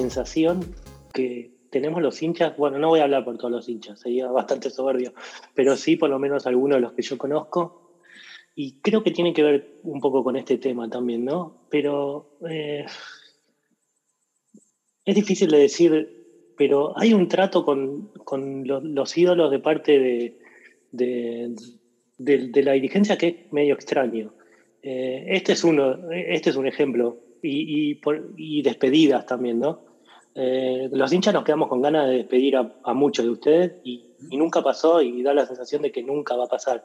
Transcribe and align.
sensación 0.00 0.74
que 1.12 1.50
tenemos 1.70 2.02
los 2.02 2.22
hinchas, 2.22 2.56
bueno, 2.56 2.78
no 2.78 2.88
voy 2.88 3.00
a 3.00 3.04
hablar 3.04 3.24
por 3.24 3.36
todos 3.36 3.52
los 3.52 3.68
hinchas, 3.68 4.00
sería 4.00 4.28
bastante 4.28 4.70
soberbio, 4.70 5.12
pero 5.54 5.76
sí 5.76 5.96
por 5.96 6.10
lo 6.10 6.18
menos 6.18 6.46
algunos 6.46 6.76
de 6.76 6.80
los 6.80 6.92
que 6.94 7.02
yo 7.02 7.18
conozco, 7.18 7.98
y 8.54 8.80
creo 8.80 9.02
que 9.02 9.10
tiene 9.10 9.32
que 9.32 9.42
ver 9.42 9.78
un 9.82 10.00
poco 10.00 10.24
con 10.24 10.36
este 10.36 10.58
tema 10.58 10.88
también, 10.88 11.24
¿no? 11.24 11.66
Pero 11.70 12.38
eh, 12.48 12.84
es 15.04 15.14
difícil 15.14 15.50
de 15.50 15.58
decir, 15.58 16.54
pero 16.56 16.98
hay 16.98 17.12
un 17.14 17.28
trato 17.28 17.64
con, 17.64 18.10
los, 18.64 19.16
ídolos 19.16 19.50
de 19.50 19.58
parte 19.60 20.36
de, 20.92 21.54
la 22.62 22.72
dirigencia 22.72 23.16
que 23.16 23.28
es 23.28 23.52
medio 23.52 23.74
extraño. 23.74 24.34
Eh, 24.82 25.26
este, 25.28 25.52
es 25.52 25.62
uno, 25.62 26.10
este 26.10 26.50
es 26.50 26.56
un 26.56 26.66
ejemplo, 26.66 27.18
y, 27.42 27.98
y 28.36 28.62
despedidas 28.62 29.24
también, 29.26 29.60
¿no? 29.60 29.89
Eh, 30.34 30.88
los 30.92 31.12
hinchas 31.12 31.34
nos 31.34 31.44
quedamos 31.44 31.68
con 31.68 31.82
ganas 31.82 32.08
de 32.08 32.16
despedir 32.16 32.56
a, 32.56 32.94
muchos 32.94 33.24
de 33.24 33.30
ustedes 33.30 33.72
y, 33.84 34.06
nunca 34.20 34.62
pasó 34.62 35.00
y 35.00 35.22
da 35.22 35.32
la 35.32 35.46
sensación 35.46 35.82
de 35.82 35.90
que 35.90 36.02
nunca 36.02 36.36
va 36.36 36.44
a 36.44 36.48
pasar. 36.48 36.84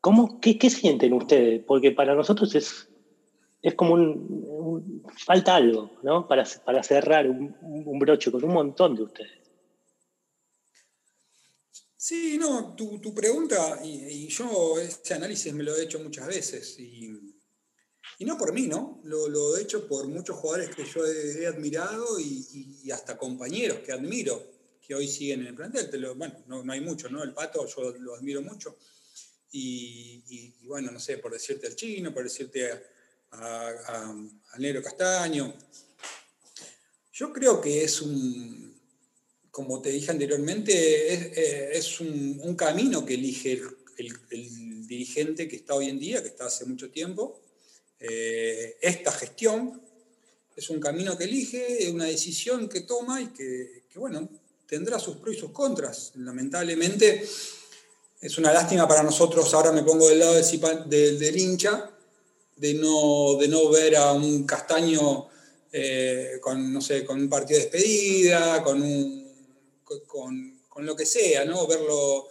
¿Cómo, 0.00 0.40
qué, 0.40 0.58
sienten 0.70 1.12
ustedes? 1.14 1.64
Porque 1.64 1.90
para 1.90 2.14
nosotros 2.14 2.54
es, 2.54 2.88
es 3.62 3.74
como 3.74 3.94
un, 3.94 5.02
falta 5.26 5.56
algo, 5.56 5.90
¿no? 6.02 6.28
Para, 6.28 6.44
para 6.64 6.82
cerrar 6.82 7.28
un, 7.28 7.98
broche 7.98 8.30
con 8.30 8.44
un 8.44 8.52
montón 8.52 8.94
de 8.94 9.02
ustedes. 9.02 9.40
Sí, 11.96 12.38
no, 12.38 12.74
tu, 12.74 13.14
pregunta, 13.14 13.78
y, 13.84 14.24
y, 14.24 14.28
yo 14.28 14.78
ese 14.78 15.12
análisis 15.12 15.52
me 15.52 15.64
lo 15.64 15.76
he 15.76 15.84
hecho 15.84 15.98
muchas 15.98 16.26
veces, 16.26 16.78
y 16.78 17.39
y 18.20 18.26
no 18.26 18.36
por 18.36 18.52
mí, 18.52 18.66
¿no? 18.66 19.00
Lo, 19.04 19.56
he 19.56 19.62
hecho 19.62 19.88
por 19.88 20.06
muchos 20.06 20.36
jugadores 20.36 20.76
que 20.76 20.84
yo 20.84 21.06
he, 21.06 21.46
admirado 21.46 22.20
y, 22.20 22.90
hasta 22.92 23.16
compañeros 23.16 23.78
que 23.78 23.92
admiro, 23.92 24.46
que 24.86 24.94
hoy 24.94 25.08
siguen 25.08 25.40
en 25.40 25.46
el 25.46 25.54
plantel. 25.54 25.88
bueno, 26.14 26.34
no, 26.46 26.70
hay 26.70 26.82
mucho, 26.82 27.08
¿no? 27.08 27.22
El 27.24 27.32
Pato 27.32 27.66
yo 27.66 27.96
lo 27.98 28.14
admiro 28.14 28.42
mucho. 28.42 28.76
Y, 29.52 30.52
bueno, 30.64 30.90
no 30.92 31.00
sé, 31.00 31.16
por 31.16 31.32
decirte 31.32 31.66
al 31.66 31.74
chino, 31.74 32.12
por 32.12 32.24
decirte 32.24 32.70
a, 33.30 34.14
Nero 34.58 34.82
Castaño. 34.82 35.54
Yo 37.14 37.32
creo 37.32 37.58
que 37.58 37.84
es 37.84 38.02
un, 38.02 38.78
como 39.50 39.80
te 39.80 39.88
dije 39.92 40.10
anteriormente, 40.10 41.14
es, 41.74 42.00
eh, 42.02 42.38
un, 42.42 42.54
camino 42.54 43.02
que 43.06 43.14
elige 43.14 43.62
el 43.96 44.86
dirigente 44.86 45.48
que 45.48 45.56
está 45.56 45.74
hoy 45.74 45.88
en 45.88 45.98
día, 45.98 46.20
que 46.20 46.28
está 46.28 46.44
hace 46.44 46.66
mucho 46.66 46.90
tiempo, 46.90 47.40
eh, 48.00 48.78
esta 48.80 49.12
gestión 49.12 49.80
es 50.56 50.70
un 50.70 50.80
camino 50.80 51.16
que 51.16 51.24
elige, 51.24 51.84
es 51.84 51.90
una 51.90 52.06
decisión 52.06 52.68
que 52.68 52.80
toma 52.80 53.20
y 53.20 53.28
que, 53.28 53.84
bueno, 53.94 54.28
tendrá 54.66 54.98
sus 54.98 55.16
pros 55.16 55.36
y 55.36 55.38
sus 55.38 55.52
contras. 55.52 56.12
Lamentablemente 56.16 57.26
es 58.20 58.38
una 58.38 58.52
lástima 58.52 58.88
para 58.88 59.02
nosotros, 59.02 59.52
ahora 59.54 59.72
me 59.72 59.82
pongo 59.82 60.08
del 60.08 60.18
lado 60.18 60.34
del, 60.34 61.38
hincha, 61.38 61.90
de 62.56 62.74
no, 62.74 63.36
de 63.38 63.48
no 63.48 63.68
ver 63.70 63.96
a 63.96 64.12
un 64.12 64.44
castaño 64.44 65.28
eh, 65.72 66.38
con, 66.40 66.72
no 66.72 66.80
sé, 66.80 67.04
con 67.04 67.20
un 67.20 67.28
partido 67.28 67.58
de 67.58 67.64
despedida, 67.64 68.62
con, 68.62 68.82
con, 70.06 70.60
con 70.68 70.86
lo 70.86 70.96
que 70.96 71.06
sea, 71.06 71.44
¿no? 71.44 71.66
Verlo 71.66 72.28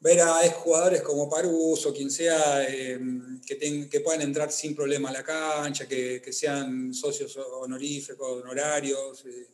ver 0.00 0.20
a 0.20 0.48
jugadores 0.50 1.02
como 1.02 1.28
Parus 1.28 1.86
o 1.86 1.92
quien 1.92 2.10
sea 2.10 2.64
eh, 2.68 3.00
que, 3.44 3.88
que, 3.88 4.00
puedan 4.00 4.22
entrar 4.22 4.52
sin 4.52 4.74
problema 4.74 5.08
a 5.08 5.12
la 5.12 5.24
cancha, 5.24 5.88
que, 5.88 6.22
sean 6.32 6.94
socios 6.94 7.36
honoríficos, 7.36 8.42
honorarios, 8.42 9.24
eh, 9.26 9.48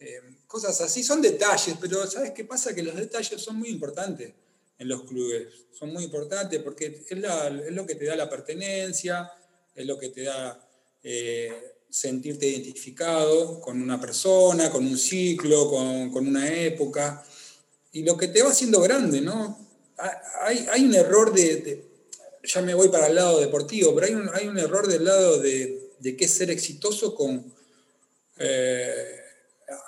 eh, 0.00 0.20
cosas 0.46 0.80
así. 0.80 1.04
Son 1.04 1.22
detalles, 1.22 1.76
pero 1.80 2.06
¿sabes 2.10 2.32
qué 2.32 2.44
pasa? 2.44 2.74
Que 2.74 2.82
los 2.82 2.96
detalles 2.96 3.40
son 3.40 3.56
muy 3.56 3.68
importantes 3.68 4.32
en 4.78 4.88
los 4.88 5.04
clubes. 5.04 5.66
Son 5.72 5.92
muy 5.92 6.04
importantes 6.04 6.60
porque 6.62 7.04
es, 7.08 7.72
lo 7.72 7.86
que 7.86 7.94
te 7.94 8.06
da 8.06 8.16
la 8.16 8.28
pertenencia, 8.28 9.30
es 9.74 9.86
lo 9.86 9.98
que 9.98 10.08
te 10.08 10.22
da 10.22 10.60
sentirte 11.88 12.48
identificado 12.48 13.60
con 13.60 13.80
una 13.80 14.00
persona, 14.00 14.70
con 14.70 14.84
un 14.84 14.98
ciclo, 14.98 15.70
con, 15.70 16.10
con 16.10 16.26
una 16.26 16.52
época. 16.52 17.24
Y 17.92 18.02
lo 18.02 18.16
que 18.16 18.28
te 18.28 18.42
va 18.42 18.50
haciendo 18.50 18.80
grande, 18.80 19.20
¿no? 19.20 19.64
Hay, 19.96 20.84
un 20.84 20.94
error 20.94 21.32
de, 21.32 21.84
ya 22.42 22.62
me 22.62 22.74
voy 22.74 22.88
para 22.88 23.06
el 23.06 23.14
lado 23.14 23.40
deportivo, 23.40 23.94
pero 23.94 24.06
hay 24.34 24.46
un, 24.46 24.58
error 24.58 24.86
del 24.86 25.04
lado 25.04 25.38
de, 25.38 25.90
de 25.98 26.16
qué 26.16 26.28
ser 26.28 26.50
exitoso 26.50 27.14
con... 27.14 27.52
Eh, 28.38 29.20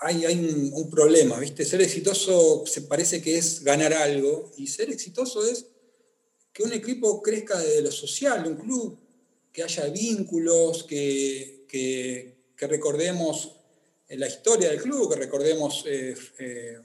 hay, 0.00 0.24
un, 0.26 0.90
problema, 0.90 1.38
¿viste? 1.38 1.64
Ser 1.64 1.82
exitoso 1.82 2.64
se 2.66 2.82
parece 2.82 3.20
que 3.20 3.36
es 3.36 3.62
ganar 3.62 3.92
algo 3.92 4.52
y 4.56 4.66
ser 4.68 4.90
exitoso 4.90 5.44
es 5.46 5.66
que 6.52 6.62
un 6.62 6.72
equipo 6.72 7.20
crezca 7.22 7.58
desde 7.58 7.82
lo 7.82 7.92
social, 7.92 8.46
un 8.46 8.56
club, 8.56 8.98
que 9.52 9.62
haya 9.62 9.86
vínculos, 9.86 10.84
que, 10.84 11.64
que, 11.68 12.36
recordemos 12.66 13.52
la 14.08 14.26
historia 14.26 14.70
del 14.70 14.80
club, 14.80 15.12
que 15.12 15.18
recordemos 15.18 15.84
eh, 15.86 16.14
eh, 16.38 16.78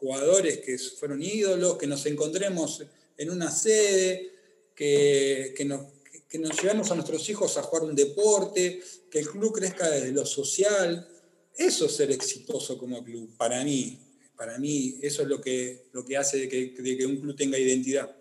jugadores 0.00 0.58
que 0.58 0.78
fueron 0.78 1.22
ídolos, 1.22 1.76
que 1.76 1.86
nos 1.86 2.06
encontremos 2.06 2.82
en 3.16 3.30
una 3.30 3.50
sede, 3.50 4.32
que, 4.74 5.54
nos, 5.66 5.86
que 6.28 6.38
nos 6.38 6.60
llevamos 6.62 6.90
a 6.90 6.94
nuestros 6.94 7.28
hijos 7.28 7.56
a 7.56 7.62
jugar 7.62 7.84
un 7.84 7.96
deporte, 7.96 8.80
que 9.10 9.18
el 9.18 9.28
club 9.28 9.52
crezca 9.54 9.90
desde 9.90 10.12
lo 10.12 10.24
social. 10.24 11.08
Eso 11.56 11.86
es 11.86 11.92
ser 11.92 12.12
exitoso 12.12 12.78
como 12.78 13.04
club, 13.04 13.36
para 13.36 13.64
mí. 13.64 13.98
Para 14.36 14.56
mí 14.58 14.98
eso 15.02 15.22
es 15.22 15.28
lo 15.28 15.40
que, 15.40 15.86
lo 15.92 16.04
que 16.04 16.16
hace 16.16 16.38
de 16.38 16.48
que, 16.48 16.74
de 16.80 16.96
que 16.96 17.06
un 17.06 17.16
club 17.20 17.36
tenga 17.36 17.58
identidad. 17.58 18.14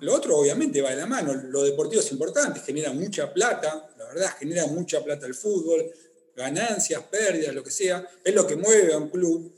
Lo 0.00 0.14
otro 0.14 0.36
obviamente 0.36 0.80
va 0.80 0.90
de 0.90 0.96
la 0.96 1.06
mano, 1.06 1.34
lo 1.34 1.64
deportivo 1.64 2.00
es 2.00 2.12
importante, 2.12 2.60
genera 2.60 2.92
mucha 2.92 3.34
plata, 3.34 3.90
la 3.98 4.04
verdad 4.04 4.30
genera 4.38 4.66
mucha 4.68 5.02
plata 5.02 5.26
el 5.26 5.34
fútbol, 5.34 5.90
ganancias, 6.36 7.02
pérdidas, 7.10 7.52
lo 7.52 7.64
que 7.64 7.72
sea, 7.72 8.08
es 8.22 8.32
lo 8.32 8.46
que 8.46 8.54
mueve 8.54 8.92
a 8.92 8.98
un 8.98 9.08
club, 9.08 9.52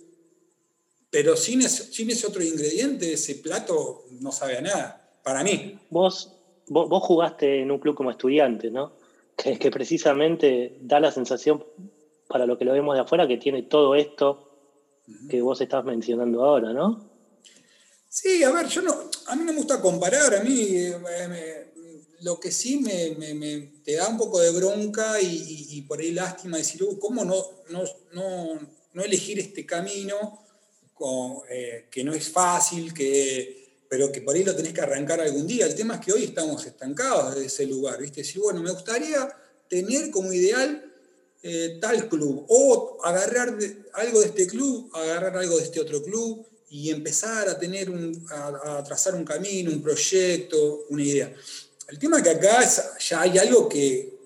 pero 1.11 1.37
sin 1.37 1.63
ese, 1.63 2.27
otro 2.27 2.43
ingrediente, 2.43 3.13
ese 3.13 3.37
plato 3.37 4.05
no 4.21 4.33
sabe 4.33 4.59
a 4.59 4.61
nada, 4.61 5.19
para 5.23 5.43
mí. 5.43 5.79
Vos, 5.91 6.37
vos, 6.69 7.03
jugaste 7.03 7.63
en 7.63 7.71
un 7.71 7.79
club 7.79 7.95
como 7.95 8.11
estudiante, 8.11 8.71
¿no? 8.71 8.93
Que, 9.37 9.59
que 9.59 9.71
precisamente 9.71 10.79
da 10.81 11.01
la 11.01 11.11
sensación, 11.11 11.65
para 12.29 12.47
lo 12.47 12.57
que 12.57 12.65
lo 12.65 12.73
vemos 12.73 12.95
de 12.95 13.01
afuera, 13.01 13.27
que 13.27 13.39
tiene 13.39 13.63
todo 13.63 13.95
esto 13.95 14.47
que 15.29 15.43
vos 15.43 15.61
estás 15.61 15.85
mencionando 15.85 16.45
ahora, 16.45 16.73
¿no? 16.73 17.11
Sí, 18.09 18.43
a 18.43 18.51
ver, 18.51 18.67
yo 18.67 18.83
no, 18.83 18.93
a 19.27 19.37
mí 19.37 19.45
no 19.45 19.53
me 19.53 19.59
gusta 19.59 19.81
comparar, 19.81 20.35
a 20.35 20.43
mí 20.43 20.67
eh, 20.75 21.73
lo 22.23 22.41
que 22.41 22.51
sí 22.51 22.79
me, 22.79 23.73
te 23.85 23.95
da 23.95 24.09
un 24.09 24.19
poco 24.19 24.41
de 24.41 24.51
bronca 24.51 25.21
y, 25.21 25.81
por 25.83 26.01
ahí 26.01 26.11
lástima 26.11 26.59
decir, 26.59 26.83
uh, 26.83 26.99
¿cómo 26.99 27.25
no, 27.25 27.37
no, 27.71 27.85
no, 28.13 28.59
no 28.93 29.03
elegir 29.03 29.39
este 29.39 29.65
camino? 29.65 30.45
Eh, 31.49 31.87
que 31.91 32.05
no 32.05 32.13
es 32.13 32.29
fácil, 32.29 32.93
que, 32.93 33.69
pero 33.89 34.13
que 34.13 34.21
por 34.21 34.37
ahí 34.37 34.45
lo 34.45 34.55
tenés 34.55 34.75
que 34.75 34.83
arrancar 34.83 35.19
algún 35.21 35.47
día. 35.47 35.65
El 35.65 35.75
tema 35.75 35.95
es 35.95 36.01
que 36.01 36.13
hoy 36.13 36.25
estamos 36.25 36.67
estancados 36.67 37.35
desde 37.35 37.47
ese 37.47 37.67
lugar, 37.67 37.99
¿viste? 38.01 38.23
Si, 38.23 38.39
bueno, 38.39 38.63
me 38.63 38.71
gustaría 38.71 39.35
tener 39.67 40.11
como 40.11 40.31
ideal 40.31 40.93
eh, 41.43 41.79
tal 41.81 42.07
club, 42.07 42.45
o 42.49 42.99
agarrar 43.03 43.57
algo 43.95 44.21
de 44.21 44.27
este 44.27 44.47
club, 44.47 44.91
agarrar 44.95 45.39
algo 45.39 45.57
de 45.57 45.65
este 45.65 45.81
otro 45.81 46.03
club 46.03 46.47
y 46.69 46.91
empezar 46.91 47.49
a 47.49 47.59
tener 47.59 47.91
a, 48.31 48.85
trazar 48.85 49.15
un 49.15 49.25
camino, 49.25 49.71
un 49.71 49.83
proyecto, 49.83 50.85
una 50.91 51.03
idea. 51.03 51.35
El 51.89 51.99
tema 51.99 52.19
es 52.19 52.25
que 52.25 52.31
acá 52.31 52.61
ya 52.99 53.23
hay 53.23 53.39
algo 53.39 53.71
que, 53.71 54.19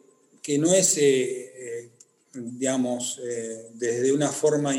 que 0.42 0.58
no 0.58 0.74
es, 0.74 0.98
eh, 0.98 1.88
digamos, 2.32 3.20
desde 3.74 4.12
una 4.12 4.30
forma 4.30 4.74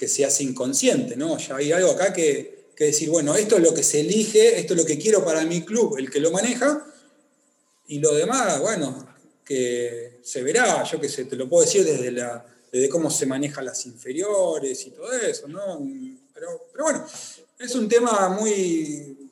que 0.00 0.08
se 0.08 0.24
hace 0.24 0.44
inconsciente, 0.44 1.14
¿no? 1.14 1.36
Ya 1.36 1.56
hay 1.56 1.72
algo 1.72 1.90
acá 1.90 2.10
que, 2.10 2.70
decir, 2.74 3.10
bueno, 3.10 3.34
esto 3.36 3.58
es 3.58 3.62
lo 3.62 3.74
que 3.74 3.82
se 3.82 4.00
elige, 4.00 4.58
esto 4.58 4.72
es 4.72 4.80
lo 4.80 4.86
que 4.86 4.96
quiero 4.96 5.22
para 5.22 5.44
mi 5.44 5.62
club, 5.62 5.98
el 5.98 6.10
que 6.10 6.20
lo 6.20 6.30
maneja, 6.30 6.86
y 7.86 7.98
lo 7.98 8.14
demás, 8.14 8.58
bueno, 8.60 9.14
que 9.44 10.20
se 10.22 10.42
verá, 10.42 10.82
yo 10.84 10.98
que 10.98 11.10
sé, 11.10 11.26
te 11.26 11.36
lo 11.36 11.50
puedo 11.50 11.66
decir 11.66 11.84
desde, 11.84 12.12
la, 12.12 12.46
desde 12.72 12.88
cómo 12.88 13.10
se 13.10 13.26
manejan 13.26 13.66
las 13.66 13.84
inferiores 13.84 14.86
y 14.86 14.92
todo 14.92 15.12
eso, 15.12 15.46
¿no? 15.48 15.86
Pero, 16.32 16.70
bueno, 16.78 17.04
es 17.58 17.74
un 17.74 17.86
tema 17.86 18.30
muy, 18.30 19.30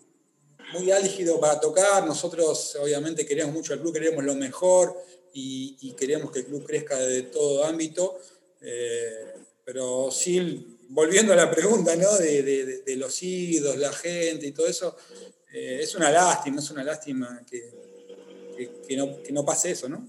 muy 0.75 0.91
álgido 0.91 1.41
para 1.41 1.59
tocar. 1.59 2.07
Nosotros, 2.07 2.77
obviamente, 2.79 3.25
queremos 3.25 3.55
mucho 3.55 3.73
al 3.73 3.81
club, 3.81 3.95
queremos 3.95 4.23
lo 4.23 4.35
mejor 4.35 4.95
y, 5.33 5.95
queremos 5.99 6.31
que 6.31 6.41
el 6.41 6.45
club 6.45 6.67
crezca 6.67 6.99
de 6.99 7.23
todo 7.23 7.65
ámbito. 7.65 8.19
Eh, 8.61 9.39
pero 9.69 10.11
sí, 10.11 10.79
volviendo 10.89 11.35
a 11.35 11.37
la 11.37 11.51
pregunta 11.51 11.95
¿no? 11.95 12.17
de, 12.17 12.97
los 12.97 13.23
ídolos, 13.23 13.77
la 13.77 13.93
gente 13.93 14.47
y 14.47 14.53
todo 14.53 14.67
eso, 14.67 14.97
eh, 15.53 15.81
es 15.83 15.95
una 15.95 16.11
lástima, 16.11 16.61
es 16.61 16.71
una 16.71 16.83
lástima 16.83 17.43
que, 17.47 18.97
no, 19.31 19.45
pase 19.45 19.73
eso, 19.73 19.87
¿no? 19.87 20.09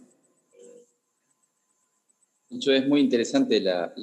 es 2.50 2.88
muy 2.88 3.02
interesante 3.02 3.60
la 3.60 3.94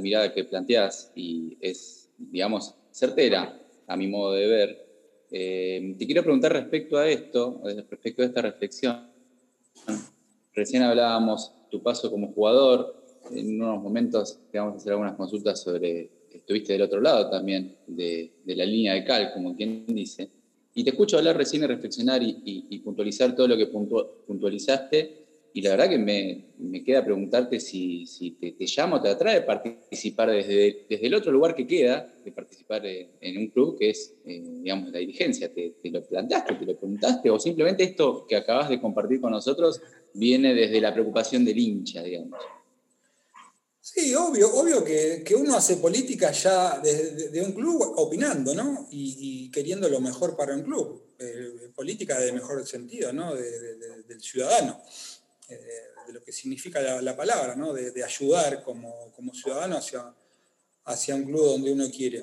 mirada 0.00 0.32
que 0.32 0.44
planteás 0.44 1.12
y 1.14 1.58
es, 1.60 2.08
digamos, 2.16 2.74
certera 2.90 3.60
a 3.86 3.96
mi 3.98 4.08
modo 4.08 4.32
de 4.32 4.46
ver. 4.46 4.86
Eh, 5.30 5.94
te 5.98 6.06
quiero 6.06 6.22
preguntar 6.22 6.54
respecto 6.54 6.96
a 6.96 7.06
esto, 7.06 7.60
respecto 7.90 8.22
a 8.22 8.24
esta 8.24 8.40
reflexión. 8.40 9.12
Recién 10.54 10.84
hablábamos 10.84 11.52
tu 11.70 11.82
paso 11.82 12.10
como 12.10 12.32
jugador, 12.32 12.97
en 13.32 13.60
unos 13.60 13.82
momentos 13.82 14.38
te 14.50 14.58
vamos 14.58 14.74
a 14.74 14.76
hacer 14.78 14.92
algunas 14.92 15.14
consultas 15.16 15.60
sobre, 15.60 16.10
estuviste 16.32 16.72
del 16.72 16.82
otro 16.82 17.00
lado 17.00 17.30
también 17.30 17.76
de, 17.86 18.32
la 18.46 18.64
línea 18.64 18.94
de 18.94 19.04
cal, 19.04 19.32
como 19.32 19.56
quien 19.56 19.84
dice, 19.86 20.30
y 20.74 20.84
te 20.84 20.90
escucho 20.90 21.18
hablar 21.18 21.36
recién 21.36 21.62
y 21.64 21.66
reflexionar 21.66 22.22
y, 22.22 22.78
puntualizar 22.84 23.34
todo 23.34 23.48
lo 23.48 23.56
que 23.56 23.66
puntualizaste, 23.66 25.26
y 25.52 25.62
la 25.62 25.70
verdad 25.70 25.88
que 25.88 25.98
me, 25.98 26.84
queda 26.84 27.04
preguntarte 27.04 27.58
si, 27.58 28.04
te, 28.40 28.66
llama 28.66 28.98
o 28.98 29.02
te 29.02 29.08
atrae 29.08 29.42
participar 29.42 30.30
desde, 30.30 30.86
el 30.88 31.14
otro 31.14 31.32
lugar 31.32 31.54
que 31.54 31.66
queda, 31.66 32.14
de 32.24 32.30
participar 32.30 32.86
en, 32.86 33.38
un 33.38 33.48
club 33.48 33.76
que 33.78 33.90
es, 33.90 34.14
eh, 34.24 34.40
digamos, 34.62 34.92
la 34.92 34.98
dirigencia. 34.98 35.52
¿Te, 35.52 35.74
¿Te, 35.82 35.90
lo 35.90 36.04
plantaste, 36.04 36.54
te 36.54 36.66
lo 36.66 36.76
preguntaste? 36.76 37.30
¿O 37.30 37.40
simplemente 37.40 37.82
esto 37.82 38.26
que 38.28 38.36
acabas 38.36 38.68
de 38.68 38.80
compartir 38.80 39.20
con 39.20 39.32
nosotros 39.32 39.80
viene 40.14 40.54
desde 40.54 40.80
la 40.80 40.92
preocupación 40.92 41.44
del 41.44 41.58
hincha, 41.58 42.02
digamos? 42.02 42.38
Sí, 43.94 44.14
obvio, 44.14 44.52
obvio 44.52 44.84
que, 44.84 45.34
uno 45.34 45.56
hace 45.56 45.76
política 45.78 46.30
ya 46.30 46.78
de 46.78 47.40
un 47.40 47.52
club 47.52 47.94
opinando, 47.96 48.54
¿no? 48.54 48.86
Y, 48.90 49.50
queriendo 49.50 49.88
lo 49.88 49.98
mejor 49.98 50.36
para 50.36 50.54
un 50.54 50.62
club. 50.62 51.14
Eh, 51.18 51.70
política 51.74 52.20
de 52.20 52.32
mejor 52.32 52.66
sentido, 52.66 53.12
¿no? 53.12 53.34
del 53.34 54.20
ciudadano, 54.20 54.82
eh, 55.48 55.58
de 56.06 56.12
lo 56.12 56.22
que 56.22 56.32
significa 56.32 57.00
la, 57.00 57.16
palabra, 57.16 57.56
¿no? 57.56 57.72
De, 57.72 58.04
ayudar 58.04 58.62
como, 58.62 59.10
ciudadano 59.32 59.78
hacia, 59.78 60.14
hacia 60.84 61.14
un 61.14 61.24
club 61.24 61.44
donde 61.44 61.72
uno 61.72 61.90
quiere. 61.90 62.22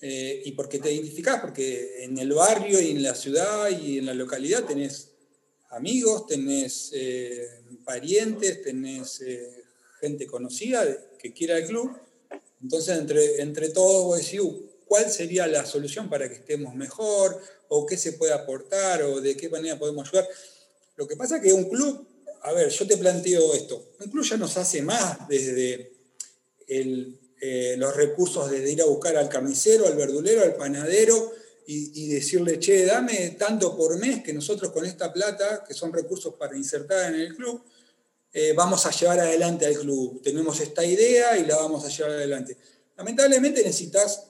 Eh, 0.00 0.42
y 0.44 0.52
porque 0.52 0.78
te 0.78 0.92
identificás, 0.92 1.40
porque 1.40 2.04
en 2.04 2.18
el 2.18 2.32
barrio 2.32 2.80
y 2.80 2.92
en 2.92 3.02
la 3.02 3.16
ciudad 3.16 3.68
y 3.68 3.98
en 3.98 4.06
la 4.06 4.14
localidad 4.14 4.64
tenés 4.64 5.10
amigos, 5.70 6.28
tenés 6.28 6.92
parientes, 7.84 8.62
tenés 8.62 9.20
gente 10.00 10.26
conocida 10.26 10.84
que 11.18 11.32
quiera 11.32 11.58
el 11.58 11.66
club. 11.66 11.90
Entonces, 12.62 12.98
entre, 12.98 13.40
entre 13.40 13.68
todos, 13.70 14.04
vos 14.04 14.34
uh, 14.34 14.70
¿cuál 14.86 15.10
sería 15.10 15.46
la 15.46 15.64
solución 15.64 16.08
para 16.08 16.28
que 16.28 16.36
estemos 16.36 16.74
mejor? 16.74 17.40
¿O 17.68 17.86
qué 17.86 17.96
se 17.96 18.14
puede 18.14 18.32
aportar? 18.32 19.02
¿O 19.02 19.20
de 19.20 19.36
qué 19.36 19.48
manera 19.48 19.78
podemos 19.78 20.08
ayudar? 20.08 20.28
Lo 20.96 21.06
que 21.06 21.16
pasa 21.16 21.36
es 21.36 21.42
que 21.42 21.52
un 21.52 21.68
club, 21.68 22.06
a 22.42 22.52
ver, 22.52 22.68
yo 22.68 22.86
te 22.86 22.96
planteo 22.96 23.54
esto, 23.54 23.92
un 24.00 24.10
club 24.10 24.24
ya 24.24 24.36
nos 24.36 24.56
hace 24.56 24.82
más 24.82 25.28
desde 25.28 25.92
eh, 26.66 27.74
los 27.78 27.96
recursos, 27.96 28.50
desde 28.50 28.70
ir 28.70 28.82
a 28.82 28.86
buscar 28.86 29.16
al 29.16 29.28
carnicero, 29.28 29.86
al 29.86 29.96
verdulero, 29.96 30.42
al 30.42 30.56
panadero, 30.56 31.32
y, 31.72 32.08
decirle, 32.08 32.58
che, 32.58 32.84
dame 32.84 33.36
tanto 33.38 33.76
por 33.76 33.96
mes 33.96 34.24
que 34.24 34.32
nosotros 34.32 34.72
con 34.72 34.84
esta 34.84 35.12
plata, 35.12 35.62
que 35.66 35.72
son 35.72 35.92
recursos 35.92 36.34
para 36.34 36.56
insertar 36.56 37.14
en 37.14 37.20
el 37.20 37.36
club, 37.36 37.62
eh, 38.32 38.52
vamos 38.54 38.86
a 38.86 38.90
llevar 38.90 39.20
adelante 39.20 39.66
al 39.66 39.78
club. 39.78 40.22
Tenemos 40.22 40.60
esta 40.60 40.84
idea 40.84 41.36
y 41.36 41.44
la 41.46 41.56
vamos 41.56 41.84
a 41.84 41.88
llevar 41.88 42.12
adelante. 42.12 42.56
Lamentablemente 42.96 43.62
necesitas 43.62 44.26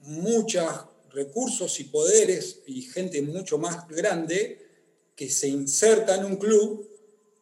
muchos 0.00 0.66
recursos 1.10 1.80
y 1.80 1.84
poderes 1.84 2.60
y 2.66 2.82
gente 2.82 3.22
mucho 3.22 3.58
más 3.58 3.88
grande 3.88 4.66
que 5.16 5.30
se 5.30 5.48
inserta 5.48 6.16
en 6.16 6.24
un 6.24 6.36
club, 6.36 6.88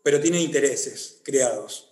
pero 0.03 0.21
tiene 0.21 0.41
intereses 0.41 1.19
creados. 1.23 1.91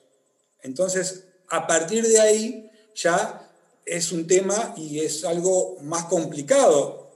Entonces, 0.62 1.25
a 1.49 1.66
partir 1.66 2.06
de 2.06 2.20
ahí 2.20 2.70
ya 2.94 3.52
es 3.84 4.12
un 4.12 4.26
tema 4.26 4.75
y 4.76 5.00
es 5.00 5.25
algo 5.25 5.78
más 5.82 6.05
complicado 6.05 7.11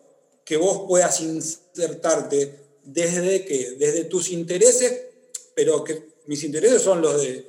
que 0.44 0.56
vos 0.56 0.86
puedas 0.88 1.20
insertarte 1.20 2.58
desde 2.84 3.44
que 3.44 3.72
desde 3.72 4.04
tus 4.04 4.30
intereses, 4.30 5.02
pero 5.54 5.84
que 5.84 6.07
mis 6.28 6.44
intereses 6.44 6.82
son 6.82 7.00
los 7.00 7.22
de 7.22 7.42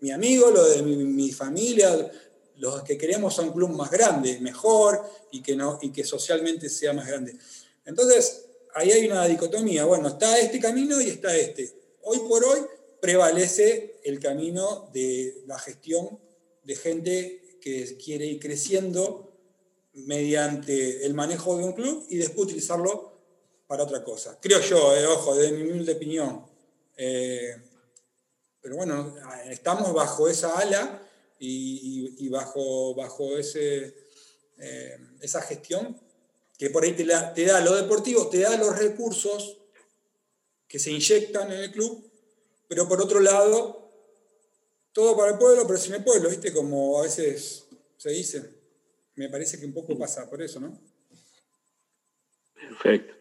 mi 0.00 0.10
amigo, 0.10 0.50
los 0.50 0.74
de 0.74 0.82
mi, 0.82 1.30
familia, 1.30 2.10
los 2.56 2.82
que 2.82 2.98
queremos 2.98 3.38
un 3.38 3.52
club 3.52 3.70
más 3.70 3.92
grande, 3.92 4.40
mejor 4.40 5.00
y 5.30 5.40
que, 5.40 5.54
no, 5.54 5.78
y 5.80 5.92
que 5.92 6.02
socialmente 6.02 6.68
sea 6.68 6.92
más 6.92 7.06
grande. 7.06 7.36
Entonces, 7.84 8.46
ahí 8.74 8.90
hay 8.90 9.06
una 9.06 9.24
dicotomía. 9.28 9.84
Bueno, 9.84 10.08
está 10.08 10.36
este 10.40 10.58
camino 10.58 11.00
y 11.00 11.10
está 11.10 11.34
este. 11.36 11.72
Hoy 12.02 12.18
por 12.28 12.44
hoy 12.44 12.58
prevalece 13.00 14.00
el 14.02 14.18
camino 14.18 14.90
de 14.92 15.44
la 15.46 15.56
gestión 15.60 16.18
de 16.64 16.74
gente 16.74 17.58
que 17.60 17.96
quiere 18.04 18.26
ir 18.26 18.40
creciendo 18.40 19.32
mediante 19.92 21.06
el 21.06 21.14
manejo 21.14 21.56
de 21.56 21.64
un 21.64 21.72
club 21.72 22.04
y 22.10 22.16
después 22.16 22.46
utilizarlo 22.46 23.16
para 23.68 23.84
otra 23.84 24.02
cosa. 24.02 24.40
Creo 24.40 24.60
yo, 24.60 24.96
eh, 24.96 25.06
ojo, 25.06 25.36
de 25.36 25.52
mi 25.52 25.62
humilde 25.62 25.92
opinión. 25.92 26.44
Eh, 26.96 27.54
pero 28.64 28.76
bueno, 28.76 29.14
estamos 29.50 29.92
bajo 29.92 30.26
esa 30.26 30.58
ala 30.58 30.98
y, 31.38 32.26
bajo, 32.30 32.94
bajo 32.94 33.36
ese, 33.36 33.94
eh, 34.56 34.98
esa 35.20 35.42
gestión 35.42 36.00
que 36.56 36.70
por 36.70 36.82
ahí 36.82 36.94
te, 36.94 37.04
te, 37.34 37.44
da 37.44 37.60
lo 37.60 37.76
deportivo, 37.76 38.30
te 38.30 38.38
da 38.38 38.56
los 38.56 38.78
recursos 38.78 39.58
que 40.66 40.78
se 40.78 40.92
inyectan 40.92 41.52
en 41.52 41.60
el 41.60 41.72
club, 41.72 42.10
pero 42.66 42.88
por 42.88 43.02
otro 43.02 43.20
lado, 43.20 43.92
todo 44.94 45.14
para 45.14 45.32
el 45.32 45.38
pueblo, 45.38 45.66
pero 45.66 45.78
sin 45.78 45.96
el 45.96 46.02
pueblo, 46.02 46.30
¿viste? 46.30 46.50
Como 46.50 46.98
a 46.98 47.02
veces 47.02 47.66
se 47.98 48.10
dice. 48.12 48.50
Me 49.16 49.28
parece 49.28 49.60
que 49.60 49.66
un 49.66 49.74
poco 49.74 49.98
pasa 49.98 50.28
por 50.30 50.40
eso, 50.40 50.58
¿no? 50.58 50.80
Perfecto. 52.54 53.12